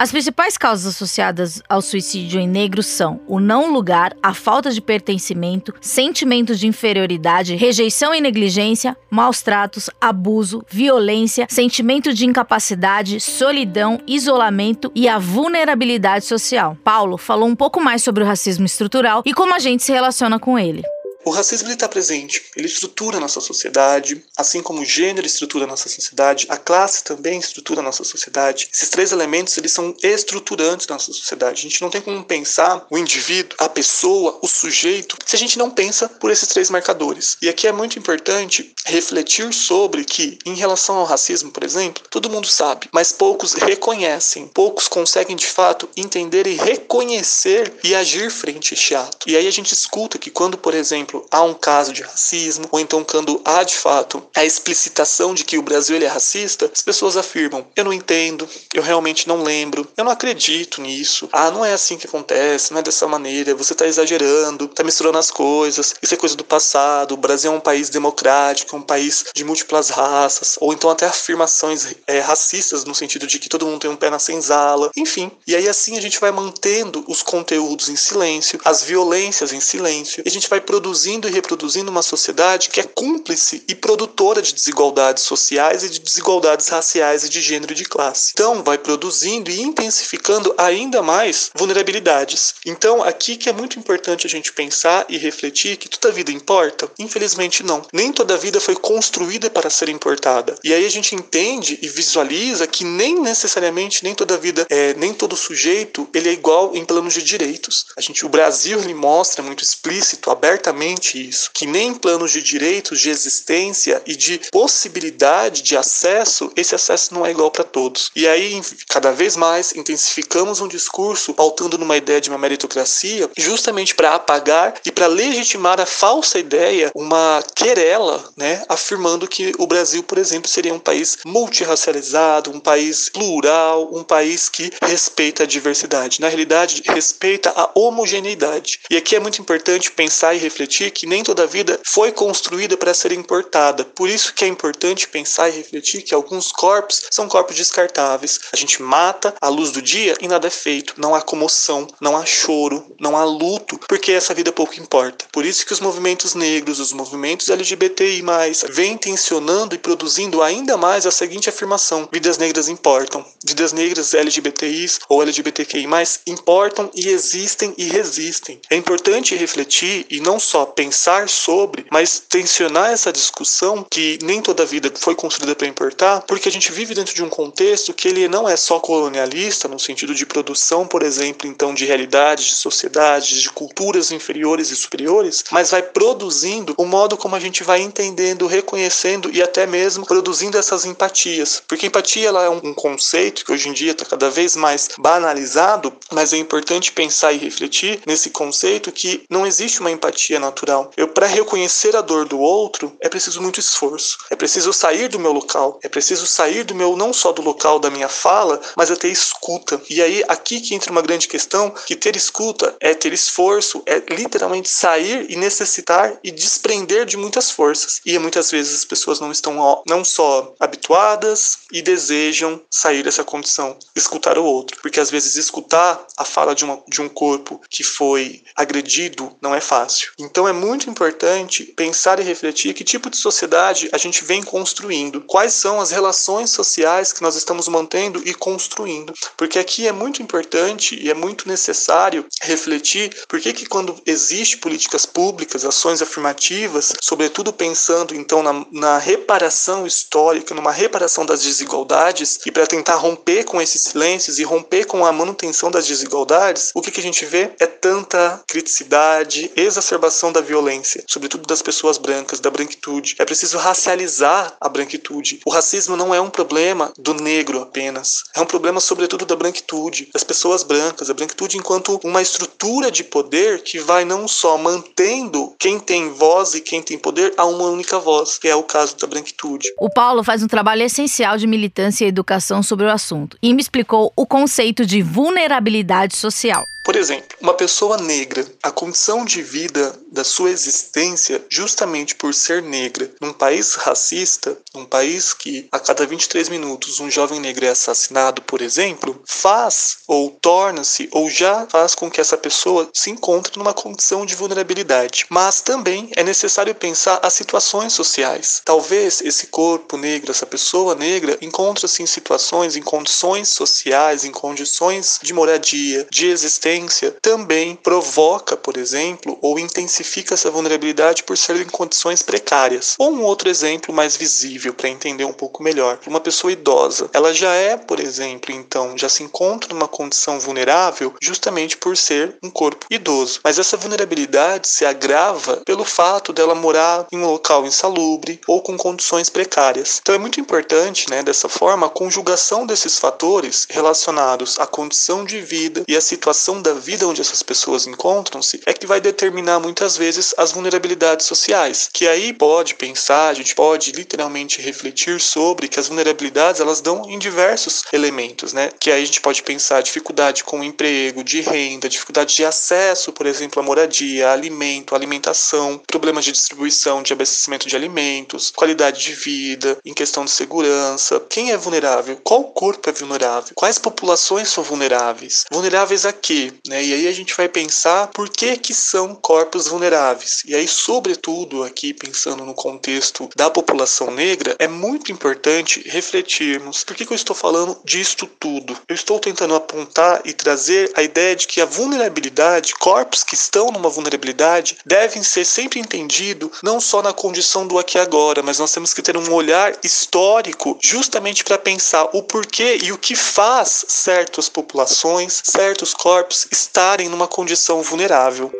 As 0.00 0.10
principais 0.10 0.56
causas 0.56 0.94
associadas 0.94 1.62
ao 1.68 1.82
suicídio 1.82 2.40
em 2.40 2.48
negros 2.48 2.86
são 2.86 3.20
o 3.28 3.38
não 3.38 3.70
lugar, 3.70 4.16
a 4.22 4.32
falta 4.32 4.70
de 4.70 4.80
pertencimento, 4.80 5.74
sentimentos 5.78 6.58
de 6.58 6.66
inferioridade, 6.66 7.54
rejeição 7.54 8.14
e 8.14 8.20
negligência, 8.22 8.96
maus 9.10 9.42
tratos, 9.42 9.90
abuso, 10.00 10.64
violência, 10.70 11.46
sentimento 11.50 12.14
de 12.14 12.24
incapacidade, 12.24 13.20
solidão, 13.20 14.00
isolamento 14.06 14.90
e 14.94 15.06
a 15.06 15.18
vulnerabilidade 15.18 16.24
social. 16.24 16.78
Paulo 16.82 17.18
falou 17.18 17.46
um 17.46 17.54
pouco 17.54 17.78
mais 17.78 18.02
sobre 18.02 18.24
o 18.24 18.26
racismo 18.26 18.64
estrutural 18.64 19.22
e 19.26 19.34
como 19.34 19.54
a 19.54 19.58
gente 19.58 19.82
se 19.82 19.92
relaciona 19.92 20.38
com 20.38 20.58
ele. 20.58 20.82
O 21.22 21.30
racismo 21.30 21.70
está 21.70 21.86
presente, 21.86 22.42
ele 22.56 22.66
estrutura 22.66 23.18
a 23.18 23.20
nossa 23.20 23.42
sociedade, 23.42 24.24
assim 24.36 24.62
como 24.62 24.80
o 24.80 24.84
gênero 24.84 25.26
estrutura 25.26 25.64
a 25.64 25.68
nossa 25.68 25.86
sociedade, 25.86 26.46
a 26.48 26.56
classe 26.56 27.04
também 27.04 27.38
estrutura 27.38 27.80
a 27.80 27.82
nossa 27.82 28.02
sociedade. 28.02 28.70
Esses 28.72 28.88
três 28.88 29.12
elementos 29.12 29.56
eles 29.58 29.70
são 29.70 29.94
estruturantes 30.02 30.86
da 30.86 30.94
nossa 30.94 31.12
sociedade. 31.12 31.60
A 31.60 31.62
gente 31.62 31.82
não 31.82 31.90
tem 31.90 32.00
como 32.00 32.24
pensar 32.24 32.86
o 32.90 32.96
indivíduo, 32.96 33.54
a 33.58 33.68
pessoa, 33.68 34.38
o 34.40 34.48
sujeito, 34.48 35.16
se 35.26 35.36
a 35.36 35.38
gente 35.38 35.58
não 35.58 35.70
pensa 35.70 36.08
por 36.08 36.30
esses 36.30 36.48
três 36.48 36.70
marcadores. 36.70 37.36
E 37.42 37.50
aqui 37.50 37.66
é 37.66 37.72
muito 37.72 37.98
importante 37.98 38.74
refletir 38.86 39.52
sobre 39.52 40.04
que, 40.04 40.38
em 40.46 40.54
relação 40.54 40.96
ao 40.96 41.04
racismo, 41.04 41.50
por 41.50 41.62
exemplo, 41.62 42.02
todo 42.10 42.30
mundo 42.30 42.46
sabe, 42.46 42.88
mas 42.92 43.12
poucos 43.12 43.52
reconhecem, 43.52 44.48
poucos 44.48 44.88
conseguem 44.88 45.36
de 45.36 45.46
fato 45.46 45.88
entender 45.94 46.46
e 46.46 46.54
reconhecer 46.54 47.72
e 47.84 47.94
agir 47.94 48.30
frente 48.30 48.72
a 48.72 48.76
este 48.76 48.94
ato. 48.94 49.28
E 49.28 49.36
aí 49.36 49.46
a 49.46 49.52
gente 49.52 49.74
escuta 49.74 50.18
que 50.18 50.30
quando, 50.30 50.56
por 50.56 50.74
exemplo, 50.74 51.09
exemplo, 51.10 51.26
há 51.30 51.42
um 51.42 51.54
caso 51.54 51.92
de 51.92 52.02
racismo, 52.02 52.66
ou 52.70 52.78
então 52.78 53.02
quando 53.02 53.40
há 53.44 53.62
de 53.64 53.76
fato 53.76 54.22
a 54.34 54.44
explicitação 54.44 55.34
de 55.34 55.44
que 55.44 55.58
o 55.58 55.62
Brasil 55.62 55.96
ele 55.96 56.04
é 56.04 56.08
racista, 56.08 56.70
as 56.72 56.82
pessoas 56.82 57.16
afirmam: 57.16 57.66
eu 57.74 57.84
não 57.84 57.92
entendo, 57.92 58.48
eu 58.72 58.82
realmente 58.82 59.26
não 59.26 59.42
lembro, 59.42 59.86
eu 59.96 60.04
não 60.04 60.12
acredito 60.12 60.80
nisso. 60.80 61.28
Ah, 61.32 61.50
não 61.50 61.64
é 61.64 61.72
assim 61.72 61.96
que 61.96 62.06
acontece, 62.06 62.72
não 62.72 62.78
é 62.78 62.82
dessa 62.82 63.06
maneira, 63.06 63.54
você 63.54 63.72
está 63.72 63.86
exagerando, 63.86 64.66
está 64.66 64.84
misturando 64.84 65.18
as 65.18 65.30
coisas, 65.30 65.94
isso 66.00 66.14
é 66.14 66.16
coisa 66.16 66.36
do 66.36 66.44
passado. 66.44 67.12
O 67.12 67.16
Brasil 67.16 67.52
é 67.52 67.54
um 67.54 67.60
país 67.60 67.90
democrático, 67.90 68.76
um 68.76 68.82
país 68.82 69.24
de 69.34 69.44
múltiplas 69.44 69.90
raças, 69.90 70.56
ou 70.60 70.72
então 70.72 70.90
até 70.90 71.06
afirmações 71.06 71.94
é, 72.06 72.20
racistas 72.20 72.84
no 72.84 72.94
sentido 72.94 73.26
de 73.26 73.38
que 73.38 73.48
todo 73.48 73.66
mundo 73.66 73.80
tem 73.80 73.90
um 73.90 73.96
pé 73.96 74.10
na 74.10 74.18
senzala, 74.18 74.90
enfim. 74.96 75.30
E 75.46 75.56
aí 75.56 75.68
assim 75.68 75.96
a 75.96 76.00
gente 76.00 76.20
vai 76.20 76.30
mantendo 76.30 77.04
os 77.08 77.22
conteúdos 77.22 77.88
em 77.88 77.96
silêncio, 77.96 78.60
as 78.64 78.82
violências 78.82 79.52
em 79.52 79.60
silêncio, 79.60 80.22
e 80.24 80.28
a 80.28 80.32
gente 80.32 80.48
vai 80.48 80.60
produzindo 80.60 80.99
produzindo 81.00 81.28
e 81.28 81.30
reproduzindo 81.30 81.90
uma 81.90 82.02
sociedade 82.02 82.68
que 82.68 82.78
é 82.78 82.82
cúmplice 82.82 83.62
e 83.66 83.74
produtora 83.74 84.42
de 84.42 84.52
desigualdades 84.52 85.22
sociais 85.22 85.82
e 85.82 85.88
de 85.88 85.98
desigualdades 85.98 86.68
raciais 86.68 87.24
e 87.24 87.28
de 87.30 87.40
gênero 87.40 87.72
e 87.72 87.76
de 87.76 87.84
classe. 87.84 88.32
Então, 88.34 88.62
vai 88.62 88.76
produzindo 88.76 89.50
e 89.50 89.62
intensificando 89.62 90.54
ainda 90.58 91.00
mais 91.00 91.50
vulnerabilidades. 91.54 92.54
Então, 92.66 93.02
aqui 93.02 93.36
que 93.36 93.48
é 93.48 93.52
muito 93.52 93.78
importante 93.78 94.26
a 94.26 94.30
gente 94.30 94.52
pensar 94.52 95.06
e 95.08 95.16
refletir 95.16 95.78
que 95.78 95.88
toda 95.88 96.12
vida 96.12 96.30
importa? 96.30 96.90
Infelizmente, 96.98 97.62
não. 97.62 97.82
Nem 97.94 98.12
toda 98.12 98.36
vida 98.36 98.60
foi 98.60 98.76
construída 98.76 99.48
para 99.48 99.70
ser 99.70 99.88
importada. 99.88 100.54
E 100.62 100.74
aí 100.74 100.84
a 100.84 100.90
gente 100.90 101.14
entende 101.14 101.78
e 101.80 101.88
visualiza 101.88 102.66
que 102.66 102.84
nem 102.84 103.18
necessariamente, 103.20 104.04
nem 104.04 104.14
toda 104.14 104.36
vida, 104.36 104.66
é, 104.68 104.92
nem 104.94 105.14
todo 105.14 105.34
sujeito, 105.34 106.06
ele 106.12 106.28
é 106.28 106.32
igual 106.32 106.76
em 106.76 106.84
planos 106.84 107.14
de 107.14 107.22
direitos. 107.22 107.86
A 107.96 108.02
gente, 108.02 108.26
o 108.26 108.28
Brasil, 108.28 108.78
ele 108.80 108.92
mostra 108.92 109.42
muito 109.42 109.64
explícito, 109.64 110.30
abertamente, 110.30 110.89
isso, 111.14 111.50
que 111.52 111.66
nem 111.66 111.94
planos 111.94 112.32
de 112.32 112.42
direitos, 112.42 113.00
de 113.00 113.10
existência 113.10 114.02
e 114.06 114.16
de 114.16 114.40
possibilidade 114.50 115.62
de 115.62 115.76
acesso, 115.76 116.52
esse 116.56 116.74
acesso 116.74 117.14
não 117.14 117.24
é 117.24 117.30
igual 117.30 117.50
para 117.50 117.64
todos. 117.64 118.10
E 118.14 118.26
aí, 118.26 118.60
cada 118.88 119.12
vez 119.12 119.36
mais, 119.36 119.72
intensificamos 119.74 120.60
um 120.60 120.68
discurso 120.68 121.34
pautando 121.34 121.78
numa 121.78 121.96
ideia 121.96 122.20
de 122.20 122.30
uma 122.30 122.38
meritocracia, 122.38 123.30
justamente 123.36 123.94
para 123.94 124.14
apagar 124.14 124.74
e 124.84 124.90
para 124.90 125.06
legitimar 125.06 125.80
a 125.80 125.86
falsa 125.86 126.38
ideia, 126.38 126.90
uma 126.94 127.42
querela, 127.54 128.24
né, 128.36 128.64
afirmando 128.68 129.28
que 129.28 129.52
o 129.58 129.66
Brasil, 129.66 130.02
por 130.02 130.18
exemplo, 130.18 130.50
seria 130.50 130.74
um 130.74 130.78
país 130.78 131.18
multirracializado, 131.24 132.50
um 132.50 132.60
país 132.60 133.08
plural, 133.08 133.90
um 133.92 134.02
país 134.02 134.48
que 134.48 134.70
respeita 134.82 135.44
a 135.44 135.46
diversidade. 135.46 136.20
Na 136.20 136.28
realidade, 136.28 136.82
respeita 136.86 137.52
a 137.54 137.70
homogeneidade. 137.74 138.80
E 138.90 138.96
aqui 138.96 139.16
é 139.16 139.20
muito 139.20 139.40
importante 139.40 139.90
pensar 139.90 140.34
e 140.34 140.38
refletir 140.38 140.79
refletir 140.80 140.90
que 140.90 141.06
nem 141.06 141.22
toda 141.22 141.46
vida 141.46 141.78
foi 141.84 142.10
construída 142.12 142.76
para 142.76 142.94
ser 142.94 143.12
importada. 143.12 143.84
Por 143.84 144.08
isso 144.08 144.32
que 144.32 144.44
é 144.44 144.48
importante 144.48 145.08
pensar 145.08 145.48
e 145.48 145.52
refletir 145.52 146.02
que 146.02 146.14
alguns 146.14 146.50
corpos 146.50 147.02
são 147.10 147.28
corpos 147.28 147.56
descartáveis. 147.56 148.40
A 148.52 148.56
gente 148.56 148.82
mata 148.82 149.34
à 149.40 149.48
luz 149.48 149.70
do 149.70 149.82
dia 149.82 150.16
e 150.20 150.28
nada 150.28 150.46
é 150.46 150.50
feito. 150.50 150.94
Não 150.96 151.14
há 151.14 151.20
comoção, 151.20 151.86
não 152.00 152.16
há 152.16 152.24
choro, 152.24 152.86
não 152.98 153.16
há 153.16 153.24
luto, 153.24 153.78
porque 153.88 154.12
essa 154.12 154.34
vida 154.34 154.52
pouco 154.52 154.80
importa. 154.80 155.26
Por 155.32 155.44
isso 155.44 155.66
que 155.66 155.72
os 155.72 155.80
movimentos 155.80 156.34
negros, 156.34 156.80
os 156.80 156.92
movimentos 156.92 157.50
LGBTI+, 157.50 158.22
vêm 158.70 158.96
tensionando 158.96 159.74
e 159.74 159.78
produzindo 159.78 160.42
ainda 160.42 160.76
mais 160.76 161.06
a 161.06 161.10
seguinte 161.10 161.48
afirmação: 161.48 162.08
vidas 162.12 162.38
negras 162.38 162.68
importam. 162.68 163.24
Vidas 163.44 163.72
negras 163.72 164.14
LGBTIs 164.14 165.00
ou 165.08 165.22
LGBTQI+, 165.22 165.86
importam 166.26 166.90
e 166.94 167.08
existem 167.08 167.74
e 167.76 167.84
resistem. 167.84 168.60
É 168.70 168.76
importante 168.76 169.34
refletir 169.34 170.06
e 170.08 170.20
não 170.20 170.38
só 170.38 170.69
pensar 170.70 171.28
sobre, 171.28 171.86
mas 171.90 172.22
tensionar 172.28 172.90
essa 172.90 173.12
discussão 173.12 173.84
que 173.90 174.18
nem 174.22 174.40
toda 174.40 174.64
vida 174.64 174.90
foi 174.96 175.14
construída 175.14 175.54
para 175.54 175.66
importar, 175.66 176.22
porque 176.22 176.48
a 176.48 176.52
gente 176.52 176.72
vive 176.72 176.94
dentro 176.94 177.14
de 177.14 177.22
um 177.22 177.28
contexto 177.28 177.92
que 177.92 178.08
ele 178.08 178.28
não 178.28 178.48
é 178.48 178.56
só 178.56 178.78
colonialista, 178.78 179.68
no 179.68 179.78
sentido 179.78 180.14
de 180.14 180.24
produção, 180.24 180.86
por 180.86 181.02
exemplo, 181.02 181.48
então 181.48 181.74
de 181.74 181.84
realidades, 181.84 182.46
de 182.46 182.54
sociedades, 182.54 183.40
de 183.40 183.50
culturas 183.50 184.10
inferiores 184.10 184.70
e 184.70 184.76
superiores, 184.76 185.44
mas 185.50 185.70
vai 185.70 185.82
produzindo 185.82 186.74
o 186.76 186.84
modo 186.84 187.16
como 187.16 187.36
a 187.36 187.40
gente 187.40 187.62
vai 187.62 187.80
entendendo, 187.80 188.46
reconhecendo 188.46 189.30
e 189.32 189.42
até 189.42 189.66
mesmo 189.66 190.06
produzindo 190.06 190.56
essas 190.56 190.84
empatias. 190.84 191.62
Porque 191.66 191.86
empatia 191.86 192.28
ela 192.28 192.44
é 192.44 192.48
um 192.48 192.74
conceito 192.74 193.44
que 193.44 193.52
hoje 193.52 193.68
em 193.68 193.72
dia 193.72 193.92
está 193.92 194.04
cada 194.04 194.30
vez 194.30 194.56
mais 194.56 194.88
banalizado, 194.98 195.92
mas 196.12 196.32
é 196.32 196.36
importante 196.36 196.92
pensar 196.92 197.32
e 197.32 197.38
refletir 197.38 198.00
nesse 198.06 198.30
conceito 198.30 198.92
que 198.92 199.24
não 199.28 199.46
existe 199.46 199.80
uma 199.80 199.90
empatia 199.90 200.38
natural 200.38 200.59
natural. 200.60 200.90
Eu 200.96 201.08
para 201.08 201.26
reconhecer 201.26 201.96
a 201.96 202.00
dor 202.00 202.26
do 202.26 202.38
outro 202.38 202.96
é 203.00 203.08
preciso 203.08 203.40
muito 203.40 203.60
esforço. 203.60 204.18
É 204.30 204.36
preciso 204.36 204.72
sair 204.72 205.08
do 205.08 205.18
meu 205.18 205.32
local. 205.32 205.78
É 205.82 205.88
preciso 205.88 206.26
sair 206.26 206.64
do 206.64 206.74
meu 206.74 206.96
não 206.96 207.12
só 207.12 207.32
do 207.32 207.42
local 207.42 207.78
da 207.78 207.90
minha 207.90 208.08
fala, 208.08 208.60
mas 208.76 208.90
até 208.90 209.08
escuta. 209.08 209.80
E 209.88 210.02
aí 210.02 210.22
aqui 210.28 210.60
que 210.60 210.74
entra 210.74 210.92
uma 210.92 211.02
grande 211.02 211.28
questão, 211.28 211.70
que 211.70 211.96
ter 211.96 212.16
escuta 212.16 212.74
é 212.80 212.94
ter 212.94 213.12
esforço, 213.12 213.82
é 213.86 214.02
literalmente 214.14 214.68
sair 214.68 215.26
e 215.30 215.36
necessitar 215.36 216.18
e 216.22 216.30
desprender 216.30 217.06
de 217.06 217.16
muitas 217.16 217.50
forças. 217.50 218.00
E 218.04 218.18
muitas 218.18 218.50
vezes 218.50 218.80
as 218.80 218.84
pessoas 218.84 219.20
não 219.20 219.32
estão 219.32 219.82
não 219.86 220.04
só 220.04 220.54
habituadas 220.58 221.60
e 221.72 221.82
desejam 221.82 222.60
sair 222.70 223.02
dessa 223.02 223.24
condição, 223.24 223.76
escutar 223.94 224.38
o 224.38 224.44
outro, 224.44 224.78
porque 224.82 225.00
às 225.00 225.10
vezes 225.10 225.36
escutar 225.36 226.04
a 226.16 226.24
fala 226.24 226.54
de, 226.54 226.64
uma, 226.64 226.82
de 226.88 227.00
um 227.00 227.08
corpo 227.08 227.60
que 227.68 227.82
foi 227.82 228.42
agredido 228.56 229.34
não 229.40 229.54
é 229.54 229.60
fácil. 229.60 230.10
Então 230.18 230.48
é 230.48 230.49
muito 230.52 230.88
importante 230.88 231.64
pensar 231.64 232.18
e 232.20 232.22
refletir 232.22 232.74
que 232.74 232.84
tipo 232.84 233.10
de 233.10 233.16
sociedade 233.16 233.88
a 233.92 233.98
gente 233.98 234.24
vem 234.24 234.42
construindo, 234.42 235.20
quais 235.22 235.54
são 235.54 235.80
as 235.80 235.90
relações 235.90 236.50
sociais 236.50 237.12
que 237.12 237.22
nós 237.22 237.36
estamos 237.36 237.68
mantendo 237.68 238.22
e 238.24 238.34
construindo. 238.34 239.12
Porque 239.36 239.58
aqui 239.58 239.86
é 239.86 239.92
muito 239.92 240.22
importante 240.22 240.98
e 241.00 241.10
é 241.10 241.14
muito 241.14 241.48
necessário 241.48 242.24
refletir 242.42 243.10
por 243.28 243.40
que, 243.40 243.52
que 243.52 243.66
quando 243.66 244.00
existe 244.06 244.58
políticas 244.58 245.06
públicas, 245.06 245.64
ações 245.64 246.02
afirmativas, 246.02 246.92
sobretudo 247.02 247.52
pensando 247.52 248.14
então 248.14 248.42
na, 248.42 248.66
na 248.72 248.98
reparação 248.98 249.86
histórica, 249.86 250.54
numa 250.54 250.72
reparação 250.72 251.24
das 251.24 251.42
desigualdades 251.42 252.40
e 252.46 252.50
para 252.50 252.66
tentar 252.66 252.96
romper 252.96 253.44
com 253.44 253.60
esses 253.60 253.82
silêncios 253.82 254.38
e 254.38 254.44
romper 254.44 254.84
com 254.86 255.04
a 255.04 255.12
manutenção 255.12 255.70
das 255.70 255.86
desigualdades, 255.86 256.70
o 256.74 256.80
que, 256.80 256.90
que 256.90 257.00
a 257.00 257.02
gente 257.02 257.24
vê 257.24 257.50
é 257.58 257.66
tanta 257.66 258.42
criticidade, 258.46 259.50
exacerbação 259.56 260.32
da 260.32 260.39
violência, 260.42 261.04
sobretudo 261.06 261.46
das 261.46 261.62
pessoas 261.62 261.98
brancas, 261.98 262.40
da 262.40 262.50
branquitude. 262.50 263.16
É 263.18 263.24
preciso 263.24 263.58
racializar 263.58 264.54
a 264.60 264.68
branquitude. 264.68 265.40
O 265.44 265.50
racismo 265.50 265.96
não 265.96 266.14
é 266.14 266.20
um 266.20 266.30
problema 266.30 266.92
do 266.98 267.14
negro 267.14 267.60
apenas, 267.60 268.24
é 268.34 268.40
um 268.40 268.46
problema 268.46 268.80
sobretudo 268.80 269.24
da 269.24 269.36
branquitude, 269.36 270.08
das 270.12 270.24
pessoas 270.24 270.62
brancas, 270.62 271.10
a 271.10 271.14
branquitude 271.14 271.56
enquanto 271.56 272.00
uma 272.04 272.22
estrutura 272.22 272.90
de 272.90 273.04
poder 273.04 273.62
que 273.62 273.78
vai 273.78 274.04
não 274.04 274.26
só 274.26 274.56
mantendo 274.56 275.54
quem 275.58 275.78
tem 275.78 276.10
voz 276.10 276.54
e 276.54 276.60
quem 276.60 276.82
tem 276.82 276.98
poder 276.98 277.34
a 277.36 277.44
uma 277.44 277.64
única 277.64 277.98
voz, 277.98 278.38
que 278.38 278.48
é 278.48 278.54
o 278.54 278.62
caso 278.62 278.96
da 278.96 279.06
branquitude. 279.06 279.72
O 279.78 279.90
Paulo 279.90 280.22
faz 280.22 280.42
um 280.42 280.48
trabalho 280.48 280.82
essencial 280.82 281.36
de 281.36 281.46
militância 281.46 282.04
e 282.04 282.08
educação 282.08 282.62
sobre 282.62 282.86
o 282.86 282.90
assunto 282.90 283.36
e 283.42 283.52
me 283.52 283.60
explicou 283.60 284.12
o 284.16 284.26
conceito 284.26 284.84
de 284.86 285.02
vulnerabilidade 285.02 286.16
social. 286.16 286.64
Por 286.90 286.96
exemplo, 286.96 287.38
uma 287.40 287.54
pessoa 287.54 287.96
negra, 287.98 288.44
a 288.64 288.72
condição 288.72 289.24
de 289.24 289.40
vida 289.42 289.94
da 290.10 290.24
sua 290.24 290.50
existência, 290.50 291.40
justamente 291.48 292.16
por 292.16 292.34
ser 292.34 292.64
negra, 292.64 293.08
num 293.20 293.32
país 293.32 293.76
racista, 293.76 294.58
num 294.74 294.84
país 294.84 295.32
que 295.32 295.68
a 295.70 295.78
cada 295.78 296.04
23 296.04 296.48
minutos 296.48 296.98
um 296.98 297.08
jovem 297.08 297.38
negro 297.38 297.64
é 297.64 297.68
assassinado, 297.68 298.42
por 298.42 298.60
exemplo, 298.60 299.22
faz 299.24 299.98
ou 300.08 300.32
torna-se 300.42 301.08
ou 301.12 301.30
já 301.30 301.64
faz 301.70 301.94
com 301.94 302.10
que 302.10 302.20
essa 302.20 302.36
pessoa 302.36 302.90
se 302.92 303.08
encontre 303.08 303.56
numa 303.56 303.72
condição 303.72 304.26
de 304.26 304.34
vulnerabilidade. 304.34 305.26
Mas 305.28 305.60
também 305.60 306.10
é 306.16 306.24
necessário 306.24 306.74
pensar 306.74 307.20
as 307.22 307.34
situações 307.34 307.92
sociais. 307.92 308.62
Talvez 308.64 309.20
esse 309.20 309.46
corpo 309.46 309.96
negro, 309.96 310.32
essa 310.32 310.44
pessoa 310.44 310.96
negra, 310.96 311.38
encontre-se 311.40 312.02
em 312.02 312.06
situações, 312.06 312.74
em 312.74 312.82
condições 312.82 313.48
sociais, 313.48 314.24
em 314.24 314.32
condições 314.32 315.20
de 315.22 315.32
moradia, 315.32 316.04
de 316.10 316.26
existência, 316.26 316.79
também 317.22 317.74
provoca, 317.76 318.56
por 318.56 318.76
exemplo, 318.76 319.38
ou 319.42 319.58
intensifica 319.58 320.34
essa 320.34 320.50
vulnerabilidade 320.50 321.22
por 321.22 321.36
ser 321.36 321.56
em 321.60 321.66
condições 321.66 322.22
precárias. 322.22 322.94
Ou 322.98 323.12
um 323.12 323.22
outro 323.22 323.48
exemplo 323.48 323.94
mais 323.94 324.16
visível 324.16 324.72
para 324.74 324.88
entender 324.88 325.24
um 325.24 325.32
pouco 325.32 325.62
melhor. 325.62 325.98
Uma 326.06 326.20
pessoa 326.20 326.52
idosa, 326.52 327.10
ela 327.12 327.32
já 327.32 327.52
é, 327.54 327.76
por 327.76 328.00
exemplo, 328.00 328.52
então, 328.52 328.96
já 328.96 329.08
se 329.08 329.22
encontra 329.22 329.72
numa 329.72 329.88
condição 329.88 330.38
vulnerável 330.40 331.14
justamente 331.22 331.76
por 331.76 331.96
ser 331.96 332.36
um 332.42 332.50
corpo 332.50 332.86
idoso. 332.90 333.40
Mas 333.44 333.58
essa 333.58 333.76
vulnerabilidade 333.76 334.68
se 334.68 334.84
agrava 334.84 335.62
pelo 335.64 335.84
fato 335.84 336.32
dela 336.32 336.54
morar 336.54 337.06
em 337.12 337.18
um 337.18 337.26
local 337.26 337.66
insalubre 337.66 338.40
ou 338.46 338.60
com 338.60 338.76
condições 338.76 339.28
precárias. 339.28 339.98
Então 340.00 340.14
é 340.14 340.18
muito 340.18 340.40
importante, 340.40 341.08
né, 341.10 341.22
dessa 341.22 341.48
forma, 341.48 341.86
a 341.86 341.90
conjugação 341.90 342.66
desses 342.66 342.98
fatores 342.98 343.66
relacionados 343.68 344.58
à 344.58 344.66
condição 344.66 345.24
de 345.24 345.40
vida 345.40 345.82
e 345.86 345.96
à 345.96 346.00
situação 346.00 346.60
da 346.62 346.69
vida 346.74 347.06
onde 347.06 347.20
essas 347.20 347.42
pessoas 347.42 347.86
encontram-se 347.86 348.60
é 348.66 348.72
que 348.72 348.86
vai 348.86 349.00
determinar 349.00 349.60
muitas 349.60 349.96
vezes 349.96 350.34
as 350.36 350.52
vulnerabilidades 350.52 351.26
sociais. 351.26 351.88
Que 351.92 352.08
aí 352.08 352.32
pode 352.32 352.74
pensar, 352.74 353.28
a 353.28 353.34
gente 353.34 353.54
pode 353.54 353.92
literalmente 353.92 354.60
refletir 354.60 355.20
sobre 355.20 355.68
que 355.68 355.78
as 355.78 355.88
vulnerabilidades 355.88 356.60
elas 356.60 356.80
dão 356.80 357.08
em 357.08 357.18
diversos 357.18 357.84
elementos, 357.92 358.52
né? 358.52 358.70
Que 358.78 358.90
aí 358.90 359.02
a 359.02 359.06
gente 359.06 359.20
pode 359.20 359.42
pensar 359.42 359.82
dificuldade 359.82 360.44
com 360.44 360.62
emprego, 360.62 361.24
de 361.24 361.40
renda, 361.40 361.88
dificuldade 361.88 362.34
de 362.34 362.44
acesso, 362.44 363.12
por 363.12 363.26
exemplo, 363.26 363.60
à 363.60 363.62
moradia, 363.62 364.30
alimento, 364.30 364.94
alimentação, 364.94 365.80
problemas 365.86 366.24
de 366.24 366.32
distribuição, 366.32 367.02
de 367.02 367.12
abastecimento 367.12 367.68
de 367.68 367.76
alimentos, 367.76 368.52
qualidade 368.54 369.00
de 369.00 369.12
vida, 369.12 369.78
em 369.84 369.94
questão 369.94 370.24
de 370.24 370.30
segurança. 370.30 371.20
Quem 371.28 371.52
é 371.52 371.56
vulnerável? 371.56 372.18
Qual 372.22 372.44
corpo 372.44 372.88
é 372.88 372.92
vulnerável? 372.92 373.52
Quais 373.54 373.78
populações 373.78 374.48
são 374.48 374.64
vulneráveis? 374.64 375.44
Vulneráveis 375.50 376.04
a 376.04 376.12
quê? 376.12 376.49
Né? 376.66 376.84
E 376.84 376.94
aí 376.94 377.08
a 377.08 377.12
gente 377.12 377.34
vai 377.36 377.48
pensar 377.48 378.08
por 378.08 378.28
que 378.28 378.56
que 378.56 378.74
são 378.74 379.14
corpos 379.14 379.66
vulneráveis. 379.68 380.42
E 380.46 380.54
aí, 380.54 380.66
sobretudo, 380.66 381.62
aqui 381.62 381.92
pensando 381.92 382.44
no 382.44 382.54
contexto 382.54 383.28
da 383.36 383.50
população 383.50 384.10
negra, 384.10 384.56
é 384.58 384.68
muito 384.68 385.12
importante 385.12 385.82
refletirmos 385.86 386.84
por 386.84 386.94
que, 386.94 387.06
que 387.06 387.12
eu 387.12 387.16
estou 387.16 387.34
falando 387.34 387.78
disto 387.84 388.26
tudo. 388.38 388.76
Eu 388.88 388.94
estou 388.94 389.18
tentando 389.18 389.54
apontar 389.54 390.22
e 390.24 390.32
trazer 390.32 390.90
a 390.94 391.02
ideia 391.02 391.36
de 391.36 391.46
que 391.46 391.60
a 391.60 391.66
vulnerabilidade, 391.66 392.74
corpos 392.74 393.24
que 393.24 393.34
estão 393.34 393.70
numa 393.70 393.88
vulnerabilidade, 393.88 394.78
devem 394.84 395.22
ser 395.22 395.44
sempre 395.44 395.80
entendidos 395.80 396.58
não 396.62 396.80
só 396.80 397.02
na 397.02 397.12
condição 397.12 397.66
do 397.66 397.78
aqui 397.78 397.98
e 397.98 398.00
agora, 398.00 398.42
mas 398.42 398.58
nós 398.58 398.72
temos 398.72 398.94
que 398.94 399.02
ter 399.02 399.16
um 399.16 399.32
olhar 399.32 399.76
histórico 399.82 400.78
justamente 400.82 401.44
para 401.44 401.58
pensar 401.58 402.08
o 402.12 402.22
porquê 402.22 402.78
e 402.82 402.92
o 402.92 402.98
que 402.98 403.14
faz 403.14 403.84
certas 403.88 404.48
populações, 404.48 405.40
certos 405.44 405.94
corpos 405.94 406.39
estarem 406.50 407.08
numa 407.08 407.26
condição 407.26 407.82
vulnerável. 407.82 408.52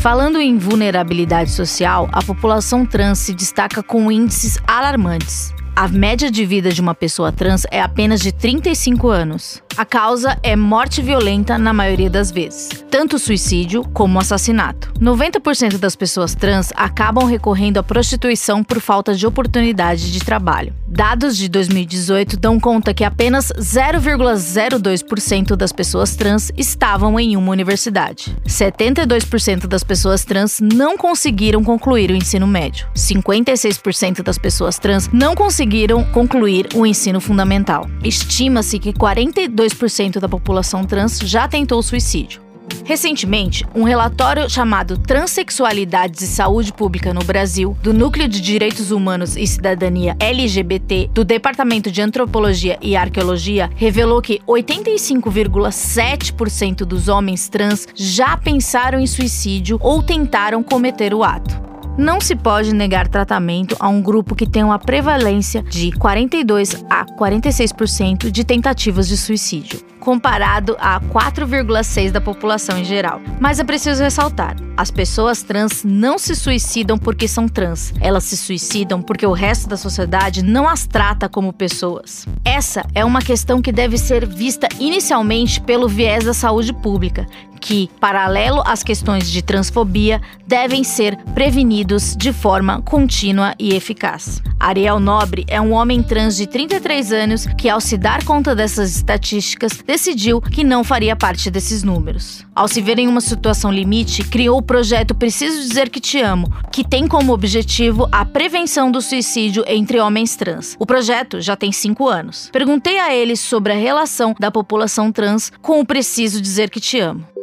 Falando 0.00 0.40
em 0.40 0.56
vulnerabilidade 0.58 1.50
social, 1.50 2.08
a 2.12 2.22
população 2.22 2.86
trans 2.86 3.18
se 3.18 3.34
destaca 3.34 3.82
com 3.82 4.12
índices 4.12 4.58
alarmantes. 4.66 5.52
A 5.74 5.88
média 5.88 6.30
de 6.30 6.44
vida 6.44 6.70
de 6.70 6.80
uma 6.80 6.94
pessoa 6.94 7.32
trans 7.32 7.64
é 7.70 7.80
apenas 7.80 8.20
de 8.20 8.32
35 8.32 9.08
anos. 9.08 9.62
A 9.78 9.84
causa 9.84 10.36
é 10.42 10.56
morte 10.56 11.00
violenta 11.00 11.56
na 11.56 11.72
maioria 11.72 12.10
das 12.10 12.32
vezes, 12.32 12.84
tanto 12.90 13.16
suicídio 13.16 13.84
como 13.92 14.18
assassinato. 14.18 14.92
90% 15.00 15.78
das 15.78 15.94
pessoas 15.94 16.34
trans 16.34 16.72
acabam 16.74 17.24
recorrendo 17.24 17.78
à 17.78 17.82
prostituição 17.84 18.64
por 18.64 18.80
falta 18.80 19.14
de 19.14 19.24
oportunidade 19.24 20.10
de 20.10 20.18
trabalho. 20.18 20.74
Dados 20.88 21.36
de 21.36 21.48
2018 21.48 22.36
dão 22.36 22.58
conta 22.58 22.92
que 22.92 23.04
apenas 23.04 23.52
0,02% 23.52 25.54
das 25.54 25.70
pessoas 25.70 26.16
trans 26.16 26.50
estavam 26.56 27.20
em 27.20 27.36
uma 27.36 27.52
universidade. 27.52 28.36
72% 28.48 29.68
das 29.68 29.84
pessoas 29.84 30.24
trans 30.24 30.58
não 30.60 30.98
conseguiram 30.98 31.62
concluir 31.62 32.10
o 32.10 32.16
ensino 32.16 32.48
médio. 32.48 32.88
56% 32.96 34.22
das 34.22 34.38
pessoas 34.38 34.76
trans 34.76 35.08
não 35.12 35.36
conseguiram 35.36 36.02
concluir 36.02 36.66
o 36.74 36.84
ensino 36.84 37.20
fundamental. 37.20 37.88
Estima-se 38.02 38.80
que 38.80 38.92
42 38.92 39.67
2% 39.68 40.18
da 40.18 40.28
população 40.28 40.84
trans 40.84 41.20
já 41.20 41.46
tentou 41.46 41.80
suicídio. 41.82 42.48
Recentemente, 42.84 43.64
um 43.74 43.82
relatório 43.82 44.48
chamado 44.48 44.96
Transsexualidades 44.98 46.20
e 46.20 46.26
Saúde 46.26 46.70
Pública 46.72 47.14
no 47.14 47.24
Brasil, 47.24 47.76
do 47.82 47.94
Núcleo 47.94 48.28
de 48.28 48.40
Direitos 48.40 48.90
Humanos 48.90 49.36
e 49.36 49.46
Cidadania 49.46 50.16
LGBT 50.20 51.10
do 51.12 51.24
Departamento 51.24 51.90
de 51.90 52.02
Antropologia 52.02 52.78
e 52.82 52.94
Arqueologia, 52.96 53.70
revelou 53.74 54.20
que 54.20 54.40
85,7% 54.46 56.84
dos 56.84 57.08
homens 57.08 57.48
trans 57.48 57.88
já 57.94 58.36
pensaram 58.36 59.00
em 59.00 59.06
suicídio 59.06 59.78
ou 59.80 60.02
tentaram 60.02 60.62
cometer 60.62 61.14
o 61.14 61.24
ato. 61.24 61.77
Não 61.98 62.20
se 62.20 62.36
pode 62.36 62.72
negar 62.72 63.08
tratamento 63.08 63.74
a 63.80 63.88
um 63.88 64.00
grupo 64.00 64.36
que 64.36 64.46
tem 64.46 64.62
uma 64.62 64.78
prevalência 64.78 65.64
de 65.64 65.90
42 65.90 66.84
a 66.88 67.04
46% 67.04 68.30
de 68.30 68.44
tentativas 68.44 69.08
de 69.08 69.16
suicídio, 69.16 69.80
comparado 69.98 70.76
a 70.78 71.00
4,6% 71.00 72.12
da 72.12 72.20
população 72.20 72.78
em 72.78 72.84
geral. 72.84 73.20
Mas 73.40 73.58
é 73.58 73.64
preciso 73.64 74.00
ressaltar: 74.00 74.54
as 74.76 74.92
pessoas 74.92 75.42
trans 75.42 75.82
não 75.82 76.18
se 76.18 76.36
suicidam 76.36 76.96
porque 76.96 77.26
são 77.26 77.48
trans, 77.48 77.92
elas 78.00 78.22
se 78.22 78.36
suicidam 78.36 79.02
porque 79.02 79.26
o 79.26 79.32
resto 79.32 79.68
da 79.68 79.76
sociedade 79.76 80.44
não 80.44 80.68
as 80.68 80.86
trata 80.86 81.28
como 81.28 81.52
pessoas. 81.52 82.28
Essa 82.44 82.86
é 82.94 83.04
uma 83.04 83.20
questão 83.20 83.60
que 83.60 83.72
deve 83.72 83.98
ser 83.98 84.24
vista 84.24 84.68
inicialmente 84.78 85.60
pelo 85.60 85.88
viés 85.88 86.24
da 86.24 86.32
saúde 86.32 86.72
pública, 86.72 87.26
que, 87.58 87.90
paralelo 88.00 88.62
às 88.64 88.82
questões 88.82 89.30
de 89.30 89.42
transfobia, 89.42 90.20
devem 90.46 90.82
ser 90.82 91.16
prevenidos 91.34 92.16
de 92.16 92.32
forma 92.32 92.80
contínua 92.82 93.54
e 93.58 93.74
eficaz. 93.74 94.42
Ariel 94.58 94.98
Nobre 94.98 95.44
é 95.46 95.60
um 95.60 95.72
homem 95.72 96.02
trans 96.02 96.36
de 96.36 96.46
33 96.46 97.12
anos 97.12 97.46
que, 97.56 97.68
ao 97.68 97.80
se 97.80 97.96
dar 97.96 98.24
conta 98.24 98.54
dessas 98.54 98.96
estatísticas, 98.96 99.82
decidiu 99.86 100.40
que 100.40 100.64
não 100.64 100.82
faria 100.82 101.14
parte 101.14 101.50
desses 101.50 101.82
números. 101.82 102.44
Ao 102.54 102.66
se 102.66 102.80
ver 102.80 102.98
em 102.98 103.06
uma 103.06 103.20
situação 103.20 103.70
limite, 103.70 104.24
criou 104.24 104.58
o 104.58 104.62
projeto 104.62 105.14
Preciso 105.14 105.60
Dizer 105.60 105.88
Que 105.88 106.00
Te 106.00 106.20
Amo, 106.20 106.52
que 106.72 106.82
tem 106.82 107.06
como 107.06 107.32
objetivo 107.32 108.08
a 108.10 108.24
prevenção 108.24 108.90
do 108.90 109.00
suicídio 109.00 109.64
entre 109.66 110.00
homens 110.00 110.34
trans. 110.34 110.76
O 110.78 110.86
projeto 110.86 111.40
já 111.40 111.54
tem 111.54 111.70
cinco 111.70 112.08
anos. 112.08 112.48
Perguntei 112.52 112.98
a 112.98 113.14
ele 113.14 113.36
sobre 113.36 113.72
a 113.72 113.76
relação 113.76 114.34
da 114.38 114.50
população 114.50 115.12
trans 115.12 115.52
com 115.62 115.80
o 115.80 115.86
Preciso 115.86 116.40
Dizer 116.40 116.70
Que 116.70 116.80
Te 116.80 116.98
Amo. 116.98 117.37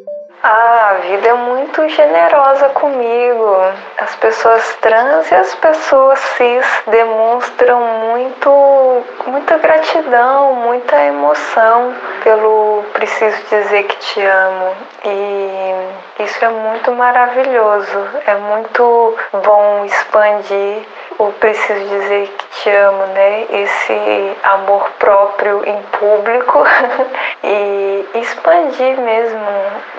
Ah, 0.47 0.89
a 0.91 0.93
vida 0.99 1.29
é 1.29 1.33
muito 1.33 1.89
generosa 1.89 2.69
comigo. 2.69 3.57
As 3.97 4.15
pessoas 4.17 4.77
trans 4.79 5.31
e 5.31 5.33
as 5.33 5.55
pessoas 5.55 6.19
cis 6.19 6.83
demonstram 6.85 7.81
muito, 8.11 9.03
muita 9.25 9.57
gratidão, 9.57 10.53
muita 10.53 11.03
emoção 11.03 11.95
pelo 12.23 12.83
preciso 12.93 13.41
dizer 13.49 13.85
que 13.85 13.97
te 13.97 14.21
amo. 14.21 14.75
E 15.05 16.14
isso 16.19 16.45
é 16.45 16.49
muito 16.49 16.91
maravilhoso. 16.93 18.07
É 18.25 18.35
muito 18.35 19.17
bom 19.33 19.85
expandir 19.85 20.83
o 21.17 21.31
preciso 21.33 21.85
dizer 21.87 22.27
que 22.27 22.47
te 22.61 22.69
amo, 22.69 23.05
né? 23.07 23.45
Esse 23.49 24.37
amor 24.43 24.89
próprio 24.99 25.63
em 25.65 25.81
público 25.83 26.63
e 27.43 28.09
expandir 28.15 28.97
mesmo, 28.99 29.45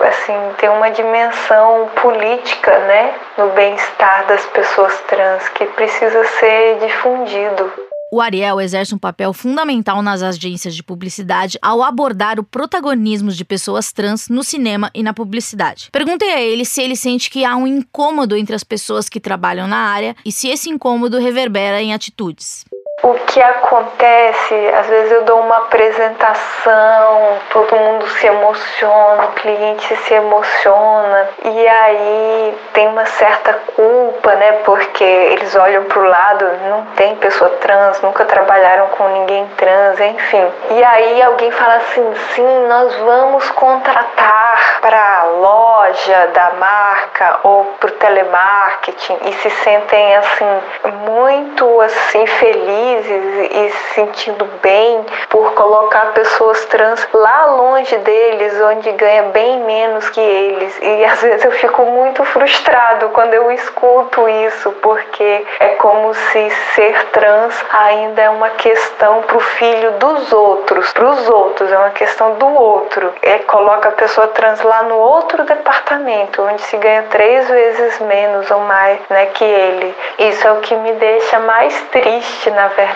assim, 0.01 0.53
ter 0.57 0.69
uma 0.69 0.89
dimensão 0.91 1.89
política, 2.01 2.77
né, 2.79 3.13
no 3.37 3.49
bem-estar 3.49 4.25
das 4.25 4.45
pessoas 4.47 4.99
trans 5.01 5.47
que 5.49 5.65
precisa 5.65 6.23
ser 6.25 6.77
difundido. 6.79 7.86
O 8.09 8.21
Ariel 8.21 8.61
exerce 8.61 8.95
um 8.95 8.97
papel 8.97 9.33
fundamental 9.33 10.01
nas 10.01 10.23
agências 10.23 10.73
de 10.73 10.81
publicidade 10.81 11.59
ao 11.61 11.83
abordar 11.83 12.39
o 12.39 12.43
protagonismo 12.43 13.31
de 13.31 13.43
pessoas 13.43 13.91
trans 13.91 14.29
no 14.29 14.45
cinema 14.45 14.89
e 14.93 15.03
na 15.03 15.13
publicidade. 15.13 15.89
Perguntei 15.91 16.31
a 16.31 16.41
ele 16.41 16.63
se 16.63 16.81
ele 16.81 16.95
sente 16.95 17.29
que 17.29 17.43
há 17.43 17.57
um 17.57 17.67
incômodo 17.67 18.37
entre 18.37 18.55
as 18.55 18.63
pessoas 18.63 19.09
que 19.09 19.19
trabalham 19.19 19.67
na 19.67 19.77
área 19.77 20.15
e 20.23 20.31
se 20.31 20.47
esse 20.47 20.69
incômodo 20.69 21.19
reverbera 21.19 21.81
em 21.81 21.93
atitudes. 21.93 22.63
O 23.09 23.13
que 23.25 23.41
acontece, 23.41 24.53
às 24.77 24.87
vezes 24.87 25.11
eu 25.13 25.23
dou 25.23 25.39
uma 25.39 25.57
apresentação, 25.59 27.39
todo 27.51 27.75
mundo 27.75 28.05
se 28.07 28.27
emociona, 28.27 29.25
o 29.25 29.31
cliente 29.33 29.95
se 29.95 30.13
emociona, 30.13 31.29
e 31.45 31.67
aí 31.67 32.57
tem 32.73 32.87
uma 32.89 33.05
certa 33.05 33.53
culpa, 33.75 34.35
né? 34.35 34.51
Porque 34.65 35.03
eles 35.03 35.55
olham 35.55 35.85
pro 35.85 36.03
lado, 36.03 36.45
não 36.69 36.85
tem 36.97 37.15
pessoa 37.15 37.49
trans, 37.61 38.01
nunca 38.01 38.25
trabalharam 38.25 38.87
com 38.87 39.07
ninguém 39.07 39.47
trans, 39.55 39.99
enfim. 40.01 40.51
E 40.71 40.83
aí 40.83 41.21
alguém 41.21 41.51
fala 41.51 41.75
assim: 41.75 42.13
sim, 42.33 42.67
nós 42.67 42.93
vamos 42.97 43.49
contratar 43.51 44.79
para 44.81 45.19
a 45.21 45.23
loja 45.25 46.27
da 46.33 46.51
marca 46.59 47.39
ou 47.43 47.63
para 47.79 47.87
o 47.87 47.93
telemarketing 47.93 49.17
e 49.25 49.33
se 49.33 49.49
sentem 49.49 50.15
assim 50.17 50.61
muito 51.05 51.81
assim 51.81 52.25
felizes 52.25 52.96
e 53.05 53.69
se 53.69 53.93
sentindo 53.95 54.45
bem 54.61 55.05
por 55.29 55.53
colocar 55.53 56.13
pessoas 56.13 56.63
trans 56.65 57.07
lá 57.13 57.45
longe 57.45 57.97
deles, 57.97 58.59
onde 58.61 58.91
ganha 58.91 59.23
bem 59.23 59.59
menos 59.61 60.09
que 60.09 60.19
eles. 60.19 60.77
E 60.81 61.05
às 61.05 61.21
vezes 61.21 61.45
eu 61.45 61.51
fico 61.51 61.83
muito 61.83 62.23
frustrado 62.25 63.09
quando 63.09 63.33
eu 63.33 63.51
escuto 63.51 64.27
isso, 64.29 64.71
porque 64.81 65.45
é 65.59 65.69
como 65.79 66.13
se 66.13 66.49
ser 66.75 67.05
trans 67.07 67.65
ainda 67.71 68.21
é 68.21 68.29
uma 68.29 68.49
questão 68.51 69.21
para 69.23 69.37
o 69.37 69.39
filho 69.39 69.91
dos 69.93 70.31
outros, 70.31 70.91
para 70.93 71.09
os 71.09 71.29
outros, 71.29 71.71
é 71.71 71.77
uma 71.77 71.91
questão 71.91 72.35
do 72.35 72.47
outro. 72.47 73.13
É 73.21 73.39
coloca 73.39 73.89
a 73.89 73.93
pessoa 73.93 74.27
trans 74.27 74.61
lá 74.61 74.83
no 74.83 74.95
outro 74.95 75.43
departamento, 75.43 76.41
onde 76.41 76.61
se 76.63 76.77
ganha 76.77 77.03
três 77.03 77.47
vezes 77.47 77.99
menos 78.01 78.49
ou 78.51 78.59
mais, 78.61 78.99
né, 79.09 79.27
que 79.27 79.43
ele. 79.43 79.95
Isso 80.19 80.47
é 80.47 80.51
o 80.51 80.61
que 80.61 80.75
me 80.75 80.93
deixa 80.93 81.39
mais 81.39 81.79
triste, 81.91 82.51
na 82.51 82.67
verdade, 82.67 82.86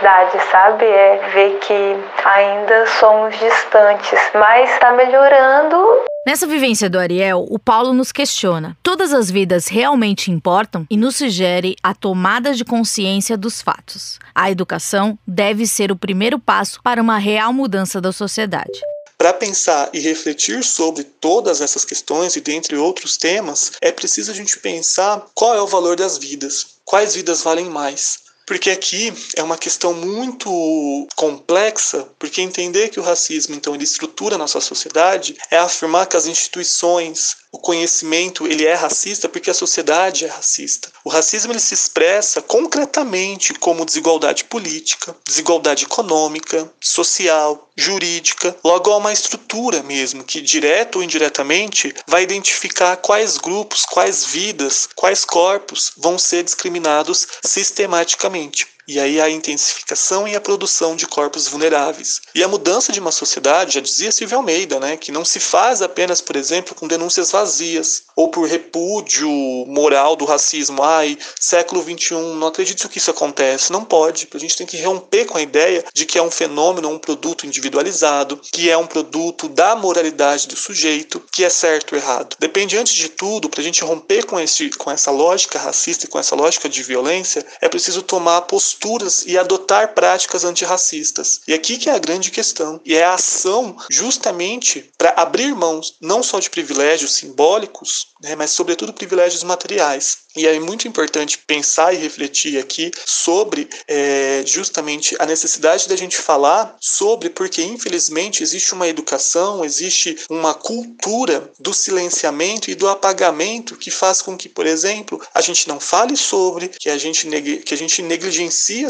sabe? 0.52 0.86
É 0.86 1.30
ver 1.34 1.60
que 1.60 1.98
ainda 2.26 2.88
somos 3.00 3.38
distantes, 3.38 4.20
mas 4.34 4.70
está 4.72 4.92
melhorando 4.92 6.02
Nessa 6.24 6.46
vivência 6.46 6.88
do 6.88 7.00
Ariel, 7.00 7.48
o 7.50 7.58
Paulo 7.58 7.94
nos 7.94 8.12
questiona: 8.12 8.78
todas 8.84 9.12
as 9.12 9.32
vidas 9.32 9.68
realmente 9.68 10.30
importam 10.30 10.86
e 10.88 10.96
nos 10.96 11.16
sugere 11.16 11.76
a 11.82 11.96
tomada 11.96 12.54
de 12.54 12.64
consciência 12.64 13.36
dos 13.36 13.60
fatos. 13.60 14.20
A 14.36 14.52
educação 14.52 15.18
deve 15.26 15.66
ser 15.66 15.92
o 15.92 15.96
primeiro 15.96 16.38
passo 16.38 16.80
para 16.84 17.02
uma 17.02 17.18
real 17.18 17.52
mudança 17.52 18.00
da 18.00 18.12
sociedade. 18.12 18.80
Para 19.18 19.34
pensar 19.34 19.90
e 19.94 20.00
refletir 20.00 20.64
sobre 20.64 21.04
todas 21.04 21.60
essas 21.60 21.84
questões 21.84 22.36
e 22.36 22.42
dentre 22.42 22.76
outros 22.78 23.18
temas, 23.18 23.72
é 23.82 23.92
preciso 23.92 24.32
a 24.32 24.36
gente 24.36 24.60
pensar 24.60 25.26
qual 25.34 25.56
é 25.56 25.62
o 25.62 25.68
valor 25.68 25.96
das 25.96 26.20
vidas, 26.20 26.76
quais 26.86 27.16
vidas 27.16 27.42
valem 27.42 27.66
mais. 27.66 28.31
Porque 28.46 28.70
aqui 28.70 29.14
é 29.36 29.44
uma 29.44 29.58
questão 29.58 29.94
muito 29.94 31.08
complexa, 31.16 32.08
porque 32.20 32.42
entender 32.42 32.90
que 32.90 33.00
o 33.00 33.04
racismo, 33.04 33.56
então, 33.56 33.74
ele 33.74 33.84
estrutura 33.84 34.36
a 34.36 34.38
nossa 34.38 34.60
sociedade 34.60 35.36
é 35.50 35.58
afirmar 35.58 36.08
que 36.08 36.18
as 36.18 36.26
instituições, 36.26 37.38
o 37.52 37.60
conhecimento 37.60 38.48
ele 38.48 38.66
é 38.66 38.74
racista 38.74 39.28
porque 39.28 39.50
a 39.50 39.54
sociedade 39.54 40.26
é 40.26 40.28
racista. 40.28 40.92
O 41.04 41.10
racismo 41.10 41.52
ele 41.52 41.60
se 41.60 41.74
expressa 41.74 42.42
concretamente 42.42 43.54
como 43.54 43.86
desigualdade 43.86 44.46
política, 44.46 45.16
desigualdade 45.26 45.84
econômica, 45.84 46.72
social, 46.80 47.70
jurídica, 47.76 48.56
logo 48.64 48.92
há 48.92 48.98
uma 48.98 49.12
estrutura 49.14 49.84
mesmo 49.84 50.24
que 50.24 50.40
direto 50.40 50.98
ou 50.98 51.04
indiretamente 51.04 51.94
vai 52.08 52.24
identificar 52.24 52.96
quais 52.98 53.38
grupos, 53.38 53.86
quais 53.86 54.24
vidas, 54.26 54.88
quais 54.96 55.26
corpos 55.26 55.92
vão 55.98 56.18
ser 56.18 56.44
discriminados 56.44 57.28
sistematicamente 57.44 58.31
diretamente. 58.32 58.81
E 58.88 59.00
aí 59.00 59.22
a 59.22 59.30
intensificação 59.30 60.28
e 60.28 60.36
a 60.36 60.42
produção 60.42 60.96
de 60.96 61.08
corpos 61.08 61.48
vulneráveis. 61.48 62.22
E 62.34 62.44
a 62.44 62.48
mudança 62.48 62.92
de 62.92 63.00
uma 63.00 63.12
sociedade, 63.12 63.76
já 63.76 63.80
dizia 63.80 64.12
Silvia 64.12 64.38
Almeida, 64.38 64.80
né, 64.80 64.98
que 64.98 65.12
não 65.12 65.24
se 65.24 65.40
faz 65.40 65.82
apenas, 65.82 66.20
por 66.20 66.36
exemplo, 66.36 66.76
com 66.76 66.88
denúncias 66.88 67.32
vazias 67.32 68.04
ou 68.16 68.30
por 68.30 68.48
repúdio 68.48 69.30
moral 69.68 70.16
do 70.16 70.26
racismo. 70.26 70.84
Ai, 70.84 71.18
século 71.40 71.82
XXI, 71.82 72.16
não 72.36 72.48
acredito 72.48 72.90
que 72.90 72.98
isso 72.98 73.12
acontece. 73.12 73.72
Não 73.72 73.86
pode. 73.86 74.28
A 74.34 74.38
gente 74.38 74.58
tem 74.58 74.68
que 74.68 74.82
romper 74.82 75.26
com 75.26 75.38
a 75.38 75.42
ideia 75.42 75.86
de 75.94 76.06
que 76.06 76.18
é 76.18 76.22
um 76.22 76.32
fenômeno, 76.32 76.90
um 76.90 77.00
produto 77.00 77.46
individualizado, 77.46 78.40
que 78.52 78.70
é 78.70 78.78
um 78.78 78.88
produto 78.88 79.48
da 79.48 79.76
moralidade 79.76 80.48
do 80.48 80.56
sujeito, 80.56 81.24
que 81.32 81.44
é 81.44 81.50
certo 81.50 81.94
ou 81.94 82.00
errado. 82.00 82.36
Depende, 82.40 82.78
antes 82.78 82.94
de 82.94 83.10
tudo, 83.10 83.50
para 83.50 83.62
a 83.62 83.64
gente 83.64 83.84
romper 83.84 84.26
com, 84.26 84.40
esse, 84.40 84.70
com 84.72 84.90
essa 84.90 85.12
lógica 85.12 85.60
racista 85.60 86.06
e 86.06 86.10
com 86.10 86.20
essa 86.20 86.36
lógica 86.36 86.68
de 86.68 86.84
violência, 86.84 87.46
é 87.62 87.70
preciso 87.70 88.02
tomar 88.02 88.42
postura 88.42 88.71
posturas 88.72 89.24
e 89.26 89.38
adotar 89.38 89.94
práticas 89.94 90.44
antirracistas. 90.44 91.42
E 91.48 91.54
aqui 91.54 91.78
que 91.78 91.90
é 91.90 91.94
a 91.94 92.00
grande 92.00 92.32
questão. 92.32 92.80
E 92.86 92.96
é 92.96 93.04
a 93.04 93.14
ação 93.14 93.76
justamente 93.90 94.90
para 94.98 95.14
abrir 95.18 95.54
mãos 95.54 95.96
não 96.02 96.24
só 96.24 96.40
de 96.40 96.50
privilégios 96.50 97.14
simbólicos, 97.14 98.08
né, 98.22 98.36
mas 98.36 98.52
sobretudo 98.52 98.94
privilégios 98.94 99.44
materiais. 99.44 100.20
E 100.36 100.48
é 100.48 100.58
muito 100.60 100.88
importante 100.88 101.38
pensar 101.38 101.94
e 101.94 101.98
refletir 101.98 102.58
aqui 102.58 102.90
sobre 103.06 103.68
é, 103.88 104.44
justamente 104.46 105.16
a 105.20 105.26
necessidade 105.26 105.90
da 105.90 105.96
gente 105.96 106.16
falar 106.16 106.78
sobre, 106.80 107.30
porque 107.30 107.62
infelizmente 107.62 108.42
existe 108.42 108.74
uma 108.74 108.88
educação, 108.88 109.66
existe 109.66 110.18
uma 110.30 110.54
cultura 110.54 111.52
do 111.60 111.74
silenciamento 111.74 112.72
e 112.72 112.76
do 112.76 112.88
apagamento 112.88 113.76
que 113.76 113.92
faz 113.92 114.22
com 114.22 114.38
que, 114.38 114.48
por 114.48 114.66
exemplo, 114.66 115.22
a 115.34 115.42
gente 115.42 115.68
não 115.68 115.82
fale 115.82 116.16
sobre, 116.16 116.70
que 116.70 116.90
a 116.90 116.98
gente, 116.98 117.28
que 117.66 117.74
a 117.74 117.78
gente 117.78 118.02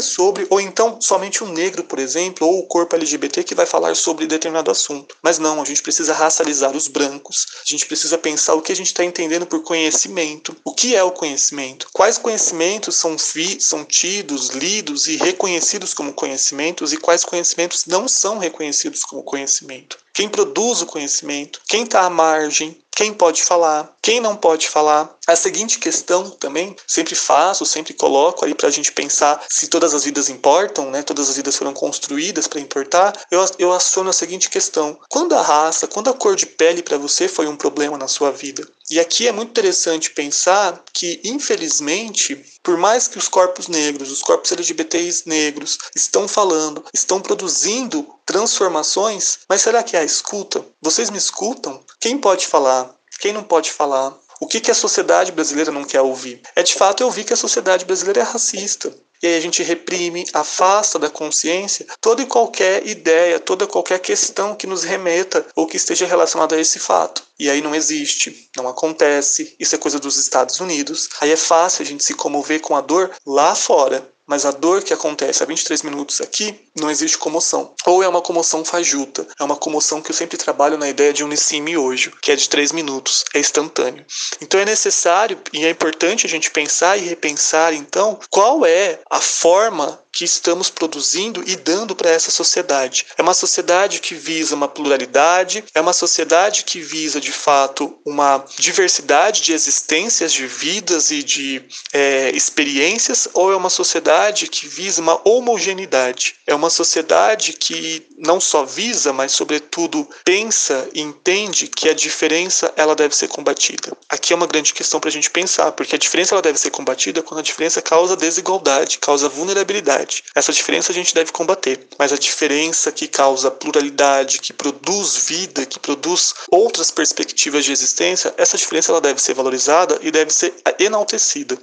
sobre, 0.00 0.46
ou 0.50 0.60
então 0.60 1.00
somente 1.00 1.42
um 1.42 1.48
negro, 1.48 1.84
por 1.84 1.98
exemplo, 1.98 2.46
ou 2.46 2.60
o 2.60 2.66
corpo 2.66 2.94
LGBT 2.96 3.42
que 3.42 3.54
vai 3.54 3.66
falar 3.66 3.94
sobre 3.96 4.26
determinado 4.26 4.70
assunto. 4.70 5.16
Mas 5.22 5.38
não, 5.38 5.60
a 5.60 5.64
gente 5.64 5.82
precisa 5.82 6.12
racializar 6.12 6.76
os 6.76 6.88
brancos, 6.88 7.46
a 7.64 7.68
gente 7.68 7.86
precisa 7.86 8.18
pensar 8.18 8.54
o 8.54 8.62
que 8.62 8.72
a 8.72 8.76
gente 8.76 8.88
está 8.88 9.04
entendendo 9.04 9.46
por 9.46 9.62
conhecimento, 9.62 10.54
o 10.64 10.74
que 10.74 10.94
é 10.94 11.02
o 11.02 11.10
conhecimento? 11.10 11.88
Quais 11.92 12.18
conhecimentos 12.18 12.96
são, 12.96 13.16
são 13.18 13.84
tidos, 13.84 14.48
lidos 14.48 15.08
e 15.08 15.16
reconhecidos 15.16 15.94
como 15.94 16.12
conhecimentos 16.12 16.92
e 16.92 16.96
quais 16.96 17.24
conhecimentos 17.24 17.86
não 17.86 18.06
são 18.06 18.38
reconhecidos 18.38 19.02
como 19.04 19.22
conhecimento? 19.22 19.98
Quem 20.12 20.28
produz 20.28 20.82
o 20.82 20.86
conhecimento? 20.86 21.60
Quem 21.66 21.84
está 21.84 22.02
à 22.02 22.10
margem? 22.10 22.76
Quem 22.94 23.14
pode 23.14 23.42
falar? 23.42 23.90
Quem 24.02 24.20
não 24.20 24.36
pode 24.36 24.68
falar? 24.68 25.16
A 25.26 25.34
seguinte 25.34 25.78
questão 25.78 26.28
também, 26.28 26.76
sempre 26.86 27.14
faço, 27.14 27.64
sempre 27.64 27.94
coloco 27.94 28.44
aí 28.44 28.54
para 28.54 28.68
a 28.68 28.70
gente 28.70 28.92
pensar 28.92 29.42
se 29.48 29.68
todas 29.68 29.94
as 29.94 30.04
vidas 30.04 30.28
importam, 30.28 30.90
né? 30.90 31.02
Todas 31.02 31.30
as 31.30 31.36
vidas 31.36 31.56
foram 31.56 31.72
construídas 31.72 32.46
para 32.46 32.60
importar. 32.60 33.14
Eu, 33.30 33.42
eu 33.58 33.72
aciono 33.72 34.10
a 34.10 34.12
seguinte 34.12 34.50
questão: 34.50 34.98
quando 35.08 35.34
a 35.34 35.40
raça, 35.40 35.86
quando 35.86 36.10
a 36.10 36.14
cor 36.14 36.36
de 36.36 36.44
pele 36.44 36.82
para 36.82 36.98
você 36.98 37.28
foi 37.28 37.46
um 37.46 37.56
problema 37.56 37.96
na 37.96 38.08
sua 38.08 38.30
vida? 38.30 38.68
E 38.92 39.00
aqui 39.00 39.26
é 39.26 39.32
muito 39.32 39.48
interessante 39.48 40.10
pensar 40.10 40.84
que, 40.92 41.18
infelizmente, 41.24 42.36
por 42.62 42.76
mais 42.76 43.08
que 43.08 43.16
os 43.16 43.26
corpos 43.26 43.66
negros, 43.66 44.10
os 44.10 44.20
corpos 44.20 44.52
LGBTs 44.52 45.26
negros 45.26 45.78
estão 45.96 46.28
falando, 46.28 46.84
estão 46.92 47.18
produzindo 47.18 48.06
transformações, 48.26 49.38
mas 49.48 49.62
será 49.62 49.82
que 49.82 49.96
é 49.96 50.00
a 50.00 50.04
escuta? 50.04 50.62
Vocês 50.78 51.08
me 51.08 51.16
escutam? 51.16 51.82
Quem 51.98 52.18
pode 52.18 52.46
falar? 52.46 52.94
Quem 53.18 53.32
não 53.32 53.42
pode 53.42 53.72
falar? 53.72 54.14
O 54.38 54.46
que, 54.46 54.60
que 54.60 54.70
a 54.70 54.74
sociedade 54.74 55.32
brasileira 55.32 55.72
não 55.72 55.84
quer 55.84 56.02
ouvir? 56.02 56.42
É 56.54 56.62
de 56.62 56.74
fato 56.74 57.02
eu 57.02 57.10
vi 57.10 57.24
que 57.24 57.32
a 57.32 57.36
sociedade 57.36 57.86
brasileira 57.86 58.20
é 58.20 58.24
racista. 58.24 58.94
E 59.22 59.26
aí 59.28 59.36
a 59.36 59.40
gente 59.40 59.62
reprime, 59.62 60.26
afasta 60.32 60.98
da 60.98 61.08
consciência 61.08 61.86
toda 62.00 62.22
e 62.22 62.26
qualquer 62.26 62.86
ideia, 62.86 63.38
toda 63.38 63.66
qualquer 63.66 64.00
questão 64.00 64.54
que 64.54 64.66
nos 64.66 64.82
remeta 64.82 65.46
ou 65.54 65.66
que 65.66 65.76
esteja 65.76 66.06
relacionada 66.06 66.56
a 66.56 66.60
esse 66.60 66.78
fato. 66.78 67.22
E 67.38 67.48
aí 67.48 67.60
não 67.60 67.74
existe, 67.74 68.50
não 68.56 68.68
acontece, 68.68 69.54
isso 69.58 69.74
é 69.74 69.78
coisa 69.78 69.98
dos 69.98 70.16
Estados 70.16 70.60
Unidos. 70.60 71.08
Aí 71.20 71.30
é 71.30 71.36
fácil 71.36 71.82
a 71.82 71.86
gente 71.86 72.04
se 72.04 72.14
comover 72.14 72.60
com 72.60 72.76
a 72.76 72.80
dor 72.80 73.10
lá 73.24 73.54
fora. 73.54 74.11
Mas 74.32 74.46
a 74.46 74.50
dor 74.50 74.82
que 74.82 74.94
acontece 74.94 75.42
a 75.42 75.46
23 75.46 75.82
minutos 75.82 76.18
aqui 76.22 76.58
não 76.74 76.90
existe 76.90 77.18
comoção. 77.18 77.74
Ou 77.84 78.02
é 78.02 78.08
uma 78.08 78.22
comoção 78.22 78.64
fajuta, 78.64 79.28
é 79.38 79.44
uma 79.44 79.56
comoção 79.56 80.00
que 80.00 80.10
eu 80.10 80.14
sempre 80.14 80.38
trabalho 80.38 80.78
na 80.78 80.88
ideia 80.88 81.12
de 81.12 81.22
um 81.22 81.28
Nissim 81.28 81.60
miojo, 81.60 82.12
que 82.22 82.32
é 82.32 82.34
de 82.34 82.48
3 82.48 82.72
minutos, 82.72 83.26
é 83.34 83.40
instantâneo. 83.40 84.06
Então 84.40 84.58
é 84.58 84.64
necessário 84.64 85.38
e 85.52 85.66
é 85.66 85.68
importante 85.68 86.24
a 86.24 86.30
gente 86.30 86.50
pensar 86.50 86.96
e 86.96 87.02
repensar 87.02 87.74
então 87.74 88.18
qual 88.30 88.64
é 88.64 89.00
a 89.10 89.20
forma 89.20 90.02
que 90.12 90.24
estamos 90.24 90.68
produzindo 90.68 91.42
e 91.46 91.56
dando 91.56 91.96
para 91.96 92.10
essa 92.10 92.30
sociedade. 92.30 93.06
É 93.16 93.22
uma 93.22 93.32
sociedade 93.32 93.98
que 93.98 94.14
visa 94.14 94.54
uma 94.54 94.68
pluralidade, 94.68 95.64
é 95.74 95.80
uma 95.80 95.94
sociedade 95.94 96.64
que 96.64 96.80
visa 96.80 97.18
de 97.18 97.32
fato 97.32 97.98
uma 98.04 98.44
diversidade 98.58 99.40
de 99.40 99.54
existências, 99.54 100.32
de 100.32 100.46
vidas 100.46 101.10
e 101.10 101.22
de 101.22 101.62
é, 101.92 102.30
experiências, 102.30 103.26
ou 103.32 103.50
é 103.50 103.56
uma 103.56 103.70
sociedade 103.70 104.48
que 104.48 104.68
visa 104.68 105.00
uma 105.00 105.20
homogeneidade? 105.26 106.34
É 106.46 106.54
uma 106.54 106.68
sociedade 106.68 107.54
que 107.54 108.06
não 108.18 108.40
só 108.40 108.64
visa, 108.64 109.12
mas 109.12 109.32
sobretudo 109.32 110.06
pensa 110.24 110.88
e 110.92 111.00
entende 111.00 111.66
que 111.68 111.88
a 111.88 111.94
diferença 111.94 112.72
ela 112.76 112.94
deve 112.94 113.16
ser 113.16 113.28
combatida. 113.28 113.96
Aqui 114.08 114.32
é 114.32 114.36
uma 114.36 114.46
grande 114.46 114.74
questão 114.74 115.00
para 115.00 115.08
a 115.08 115.12
gente 115.12 115.30
pensar, 115.30 115.72
porque 115.72 115.96
a 115.96 115.98
diferença 115.98 116.34
ela 116.34 116.42
deve 116.42 116.58
ser 116.58 116.70
combatida 116.70 117.22
quando 117.22 117.40
a 117.40 117.42
diferença 117.42 117.80
causa 117.80 118.16
desigualdade, 118.16 118.98
causa 118.98 119.28
vulnerabilidade 119.28 120.01
Essa 120.34 120.52
diferença 120.52 120.92
a 120.92 120.94
gente 120.94 121.14
deve 121.14 121.32
combater, 121.32 121.86
mas 121.98 122.12
a 122.12 122.16
diferença 122.16 122.90
que 122.92 123.08
causa 123.08 123.50
pluralidade, 123.50 124.40
que 124.40 124.52
produz 124.52 125.16
vida, 125.16 125.66
que 125.66 125.78
produz 125.78 126.34
outras 126.50 126.90
perspectivas 126.90 127.64
de 127.64 127.72
existência, 127.72 128.34
essa 128.36 128.56
diferença 128.56 128.92
ela 128.92 129.00
deve 129.00 129.20
ser 129.20 129.34
valorizada 129.34 129.98
e 130.02 130.10
deve 130.10 130.32
ser 130.32 130.54
enaltecida. 130.78 131.58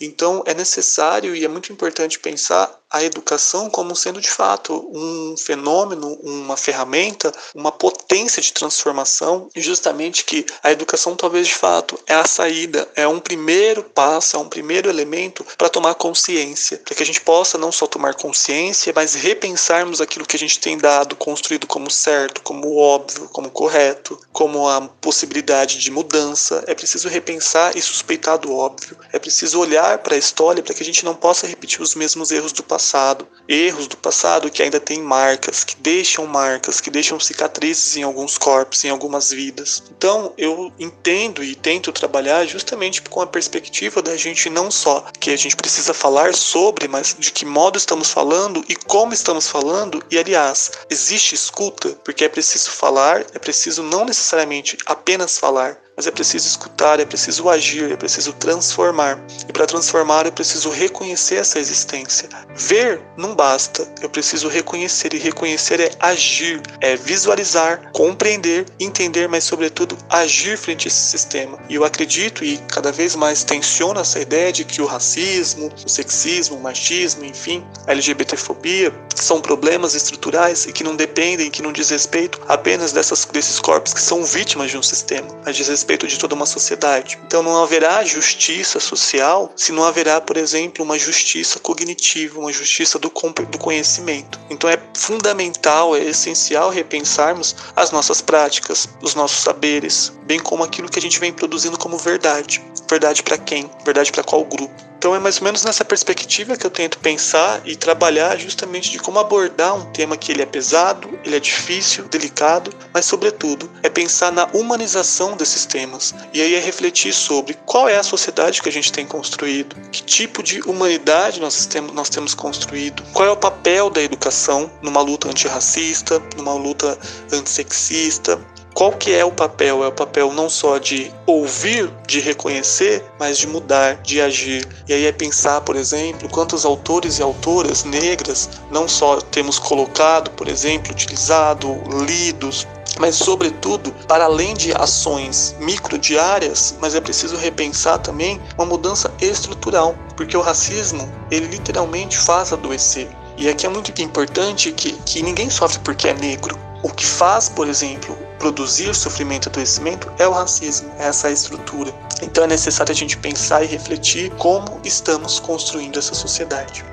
Então 0.00 0.42
é 0.46 0.54
necessário 0.54 1.34
e 1.36 1.44
é 1.44 1.48
muito 1.48 1.72
importante 1.72 2.18
pensar 2.18 2.72
a 2.94 3.02
educação 3.02 3.68
como 3.68 3.96
sendo 3.96 4.20
de 4.20 4.30
fato 4.30 4.88
um 4.94 5.36
fenômeno, 5.36 6.12
uma 6.22 6.56
ferramenta, 6.56 7.32
uma 7.52 7.72
potência 7.72 8.40
de 8.40 8.52
transformação, 8.52 9.48
e 9.54 9.60
justamente 9.60 10.24
que 10.24 10.46
a 10.62 10.70
educação 10.70 11.16
talvez 11.16 11.48
de 11.48 11.54
fato 11.54 11.98
é 12.06 12.14
a 12.14 12.24
saída, 12.24 12.88
é 12.94 13.06
um 13.08 13.18
primeiro 13.18 13.82
passo, 13.82 14.36
é 14.36 14.38
um 14.38 14.48
primeiro 14.48 14.88
elemento 14.88 15.44
para 15.58 15.68
tomar 15.68 15.94
consciência, 15.94 16.80
para 16.84 16.94
que 16.94 17.02
a 17.02 17.06
gente 17.06 17.20
possa 17.20 17.58
não 17.58 17.72
só 17.72 17.86
tomar 17.86 18.14
consciência, 18.14 18.92
mas 18.94 19.14
repensarmos 19.14 20.00
aquilo 20.00 20.26
que 20.26 20.36
a 20.36 20.38
gente 20.38 20.60
tem 20.60 20.78
dado, 20.78 21.16
construído 21.16 21.66
como 21.66 21.90
certo, 21.90 22.42
como 22.42 22.76
óbvio, 22.76 23.28
como 23.30 23.50
correto, 23.50 24.20
como 24.32 24.68
a 24.68 24.80
possibilidade 25.00 25.78
de 25.78 25.90
mudança. 25.90 26.62
É 26.66 26.74
preciso 26.74 27.08
repensar 27.08 27.76
e 27.76 27.82
suspeitar 27.82 28.38
do 28.38 28.54
óbvio. 28.54 28.96
É 29.12 29.18
preciso 29.18 29.58
olhar 29.58 29.98
para 29.98 30.14
a 30.14 30.18
história 30.18 30.62
para 30.62 30.74
que 30.74 30.82
a 30.82 30.86
gente 30.86 31.04
não 31.04 31.14
possa 31.14 31.46
repetir 31.46 31.80
os 31.82 31.94
mesmos 31.94 32.30
erros 32.30 32.52
do 32.52 32.62
passado 32.62 32.73
passado, 32.74 33.28
erros 33.46 33.86
do 33.86 33.96
passado 33.96 34.50
que 34.50 34.60
ainda 34.60 34.80
têm 34.80 35.00
marcas, 35.00 35.62
que 35.62 35.76
deixam 35.76 36.26
marcas, 36.26 36.80
que 36.80 36.90
deixam 36.90 37.20
cicatrizes 37.20 37.96
em 37.96 38.02
alguns 38.02 38.36
corpos, 38.36 38.84
em 38.84 38.90
algumas 38.90 39.30
vidas. 39.30 39.84
Então, 39.96 40.32
eu 40.36 40.72
entendo 40.76 41.44
e 41.44 41.54
tento 41.54 41.92
trabalhar 41.92 42.44
justamente 42.46 43.00
com 43.02 43.20
a 43.20 43.28
perspectiva 43.28 44.02
da 44.02 44.16
gente 44.16 44.50
não 44.50 44.72
só 44.72 45.04
que 45.20 45.30
a 45.30 45.36
gente 45.36 45.54
precisa 45.54 45.94
falar 45.94 46.34
sobre, 46.34 46.88
mas 46.88 47.14
de 47.16 47.30
que 47.30 47.46
modo 47.46 47.78
estamos 47.78 48.10
falando 48.10 48.64
e 48.68 48.74
como 48.74 49.14
estamos 49.14 49.48
falando, 49.48 50.02
e 50.10 50.18
aliás, 50.18 50.72
existe 50.90 51.36
escuta, 51.36 51.90
porque 52.04 52.24
é 52.24 52.28
preciso 52.28 52.72
falar, 52.72 53.24
é 53.32 53.38
preciso 53.38 53.84
não 53.84 54.04
necessariamente 54.04 54.76
apenas 54.84 55.38
falar, 55.38 55.78
mas 55.96 56.06
é 56.06 56.10
preciso 56.10 56.46
escutar, 56.46 56.98
é 56.98 57.04
preciso 57.04 57.48
agir, 57.48 57.90
é 57.90 57.96
preciso 57.96 58.32
transformar. 58.32 59.18
E 59.48 59.52
para 59.52 59.66
transformar, 59.66 60.26
eu 60.26 60.32
preciso 60.32 60.68
reconhecer 60.70 61.36
essa 61.36 61.58
existência. 61.58 62.28
Ver 62.56 63.00
não 63.16 63.34
basta, 63.34 63.86
eu 64.00 64.10
preciso 64.10 64.48
reconhecer, 64.48 65.14
e 65.14 65.18
reconhecer 65.18 65.80
é 65.80 65.90
agir, 66.00 66.60
é 66.80 66.96
visualizar, 66.96 67.90
compreender, 67.92 68.66
entender, 68.80 69.28
mas, 69.28 69.44
sobretudo, 69.44 69.96
agir 70.10 70.58
frente 70.58 70.86
a 70.86 70.88
esse 70.88 71.00
sistema. 71.00 71.58
E 71.68 71.74
eu 71.74 71.84
acredito 71.84 72.44
e 72.44 72.58
cada 72.68 72.90
vez 72.90 73.14
mais 73.14 73.44
tensiono 73.44 74.00
essa 74.00 74.18
ideia 74.18 74.52
de 74.52 74.64
que 74.64 74.82
o 74.82 74.86
racismo, 74.86 75.72
o 75.84 75.88
sexismo, 75.88 76.56
o 76.56 76.60
machismo, 76.60 77.24
enfim, 77.24 77.64
a 77.86 77.92
LGBTfobia 77.92 78.92
são 79.14 79.40
problemas 79.40 79.94
estruturais 79.94 80.66
e 80.66 80.72
que 80.72 80.82
não 80.82 80.96
dependem, 80.96 81.50
que 81.50 81.62
não 81.62 81.72
diz 81.72 81.90
respeito 81.90 82.40
apenas 82.48 82.92
dessas, 82.92 83.24
desses 83.26 83.60
corpos 83.60 83.94
que 83.94 84.00
são 84.00 84.24
vítimas 84.24 84.70
de 84.70 84.76
um 84.76 84.82
sistema, 84.82 85.28
mas 85.44 85.56
diz 85.56 85.68
respeito 85.84 86.06
de 86.06 86.18
toda 86.18 86.34
uma 86.34 86.46
sociedade. 86.46 87.18
Então 87.26 87.42
não 87.42 87.62
haverá 87.62 88.02
justiça 88.04 88.80
social 88.80 89.52
se 89.54 89.70
não 89.70 89.84
haverá, 89.84 90.18
por 90.18 90.38
exemplo, 90.38 90.82
uma 90.82 90.98
justiça 90.98 91.60
cognitiva, 91.60 92.40
uma 92.40 92.52
justiça 92.52 92.98
do, 92.98 93.12
do 93.50 93.58
conhecimento. 93.58 94.40
Então 94.48 94.70
é 94.70 94.78
fundamental, 94.94 95.94
é 95.94 96.02
essencial 96.02 96.70
repensarmos 96.70 97.54
as 97.76 97.90
nossas 97.90 98.22
práticas, 98.22 98.88
os 99.02 99.14
nossos 99.14 99.42
saberes, 99.42 100.12
bem 100.22 100.40
como 100.40 100.64
aquilo 100.64 100.88
que 100.88 100.98
a 100.98 101.02
gente 101.02 101.20
vem 101.20 101.32
produzindo 101.32 101.78
como 101.78 101.98
verdade. 101.98 102.62
Verdade 102.88 103.22
para 103.22 103.36
quem? 103.36 103.70
Verdade 103.84 104.10
para 104.10 104.24
qual 104.24 104.44
grupo? 104.44 104.93
Então 105.04 105.14
é 105.14 105.18
mais 105.18 105.36
ou 105.36 105.44
menos 105.44 105.62
nessa 105.62 105.84
perspectiva 105.84 106.56
que 106.56 106.64
eu 106.64 106.70
tento 106.70 106.98
pensar 106.98 107.60
e 107.66 107.76
trabalhar 107.76 108.38
justamente 108.38 108.90
de 108.90 108.98
como 108.98 109.18
abordar 109.18 109.74
um 109.74 109.92
tema 109.92 110.16
que 110.16 110.32
ele 110.32 110.40
é 110.40 110.46
pesado, 110.46 111.10
ele 111.22 111.36
é 111.36 111.40
difícil, 111.40 112.08
delicado, 112.08 112.72
mas 112.90 113.04
sobretudo 113.04 113.70
é 113.82 113.90
pensar 113.90 114.32
na 114.32 114.46
humanização 114.54 115.36
desses 115.36 115.66
temas. 115.66 116.14
E 116.32 116.40
aí 116.40 116.54
é 116.54 116.58
refletir 116.58 117.12
sobre 117.12 117.52
qual 117.66 117.86
é 117.86 117.98
a 117.98 118.02
sociedade 118.02 118.62
que 118.62 118.68
a 118.70 118.72
gente 118.72 118.90
tem 118.90 119.04
construído, 119.04 119.76
que 119.92 120.02
tipo 120.02 120.42
de 120.42 120.62
humanidade 120.62 121.38
nós 121.38 121.66
temos, 121.66 121.92
nós 121.92 122.08
temos 122.08 122.32
construído, 122.32 123.02
qual 123.12 123.28
é 123.28 123.30
o 123.30 123.36
papel 123.36 123.90
da 123.90 124.00
educação 124.00 124.70
numa 124.80 125.02
luta 125.02 125.28
antirracista, 125.28 126.18
numa 126.34 126.54
luta 126.54 126.98
antissexista, 127.30 128.40
qual 128.74 128.90
que 128.90 129.14
é 129.14 129.24
o 129.24 129.30
papel? 129.30 129.84
É 129.84 129.86
o 129.86 129.92
papel 129.92 130.32
não 130.32 130.50
só 130.50 130.78
de 130.78 131.12
ouvir, 131.26 131.88
de 132.08 132.18
reconhecer, 132.18 133.04
mas 133.20 133.38
de 133.38 133.46
mudar, 133.46 133.94
de 134.02 134.20
agir. 134.20 134.66
E 134.88 134.92
aí 134.92 135.06
é 135.06 135.12
pensar, 135.12 135.60
por 135.60 135.76
exemplo, 135.76 136.28
quantos 136.28 136.64
autores 136.64 137.20
e 137.20 137.22
autoras 137.22 137.84
negras 137.84 138.50
não 138.72 138.88
só 138.88 139.20
temos 139.20 139.60
colocado, 139.60 140.32
por 140.32 140.48
exemplo, 140.48 140.90
utilizado, 140.90 141.80
lidos, 142.04 142.66
mas 142.98 143.14
sobretudo 143.14 143.92
para 144.08 144.24
além 144.24 144.54
de 144.54 144.72
ações 144.72 145.54
microdiárias, 145.60 146.76
mas 146.80 146.96
é 146.96 147.00
preciso 147.00 147.36
repensar 147.36 147.98
também 147.98 148.40
uma 148.56 148.66
mudança 148.66 149.12
estrutural, 149.20 149.94
porque 150.16 150.36
o 150.36 150.40
racismo, 150.40 151.08
ele 151.30 151.46
literalmente 151.46 152.18
faz 152.18 152.52
adoecer. 152.52 153.08
E 153.36 153.48
aqui 153.48 153.66
é 153.66 153.68
muito 153.68 153.90
importante 154.02 154.72
que, 154.72 154.92
que 155.04 155.22
ninguém 155.22 155.48
sofre 155.48 155.78
porque 155.80 156.08
é 156.08 156.14
negro. 156.14 156.58
O 156.84 156.90
que 156.90 157.06
faz, 157.06 157.48
por 157.48 157.66
exemplo, 157.66 158.14
produzir 158.38 158.94
sofrimento 158.94 159.46
e 159.46 159.48
adoecimento 159.48 160.12
é 160.18 160.28
o 160.28 160.32
racismo, 160.32 160.92
é 160.98 161.06
essa 161.06 161.30
estrutura. 161.30 161.90
Então 162.20 162.44
é 162.44 162.46
necessário 162.46 162.92
a 162.92 162.94
gente 162.94 163.16
pensar 163.16 163.64
e 163.64 163.66
refletir 163.66 164.30
como 164.32 164.82
estamos 164.84 165.40
construindo 165.40 165.98
essa 165.98 166.12
sociedade. 166.12 166.84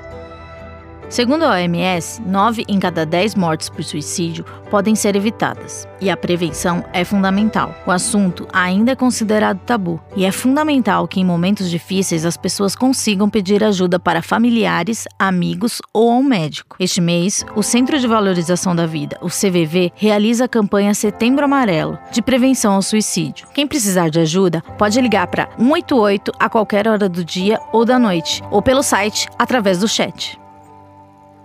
Segundo 1.12 1.42
a 1.42 1.50
OMS, 1.50 2.22
9 2.22 2.64
em 2.66 2.80
cada 2.80 3.04
10 3.04 3.34
mortes 3.34 3.68
por 3.68 3.84
suicídio 3.84 4.46
podem 4.70 4.94
ser 4.94 5.14
evitadas, 5.14 5.86
e 6.00 6.08
a 6.08 6.16
prevenção 6.16 6.82
é 6.90 7.04
fundamental. 7.04 7.74
O 7.86 7.90
assunto 7.90 8.48
ainda 8.50 8.92
é 8.92 8.96
considerado 8.96 9.58
tabu, 9.58 10.00
e 10.16 10.24
é 10.24 10.32
fundamental 10.32 11.06
que 11.06 11.20
em 11.20 11.24
momentos 11.24 11.68
difíceis 11.68 12.24
as 12.24 12.38
pessoas 12.38 12.74
consigam 12.74 13.28
pedir 13.28 13.62
ajuda 13.62 14.00
para 14.00 14.22
familiares, 14.22 15.06
amigos 15.18 15.82
ou 15.92 16.10
a 16.10 16.14
um 16.14 16.22
médico. 16.22 16.76
Este 16.80 17.02
mês, 17.02 17.44
o 17.54 17.62
Centro 17.62 17.98
de 17.98 18.06
Valorização 18.06 18.74
da 18.74 18.86
Vida, 18.86 19.18
o 19.20 19.28
CVV, 19.28 19.92
realiza 19.94 20.46
a 20.46 20.48
campanha 20.48 20.94
Setembro 20.94 21.44
Amarelo, 21.44 21.98
de 22.10 22.22
prevenção 22.22 22.72
ao 22.72 22.80
suicídio. 22.80 23.48
Quem 23.52 23.66
precisar 23.66 24.08
de 24.08 24.18
ajuda 24.18 24.62
pode 24.78 24.98
ligar 24.98 25.26
para 25.26 25.50
188 25.58 26.32
a 26.38 26.48
qualquer 26.48 26.88
hora 26.88 27.06
do 27.06 27.22
dia 27.22 27.60
ou 27.70 27.84
da 27.84 27.98
noite, 27.98 28.42
ou 28.50 28.62
pelo 28.62 28.82
site 28.82 29.28
através 29.38 29.78
do 29.78 29.86
chat 29.86 30.40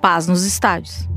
paz 0.02 0.28
nos 0.28 0.46
estádios. 0.46 1.08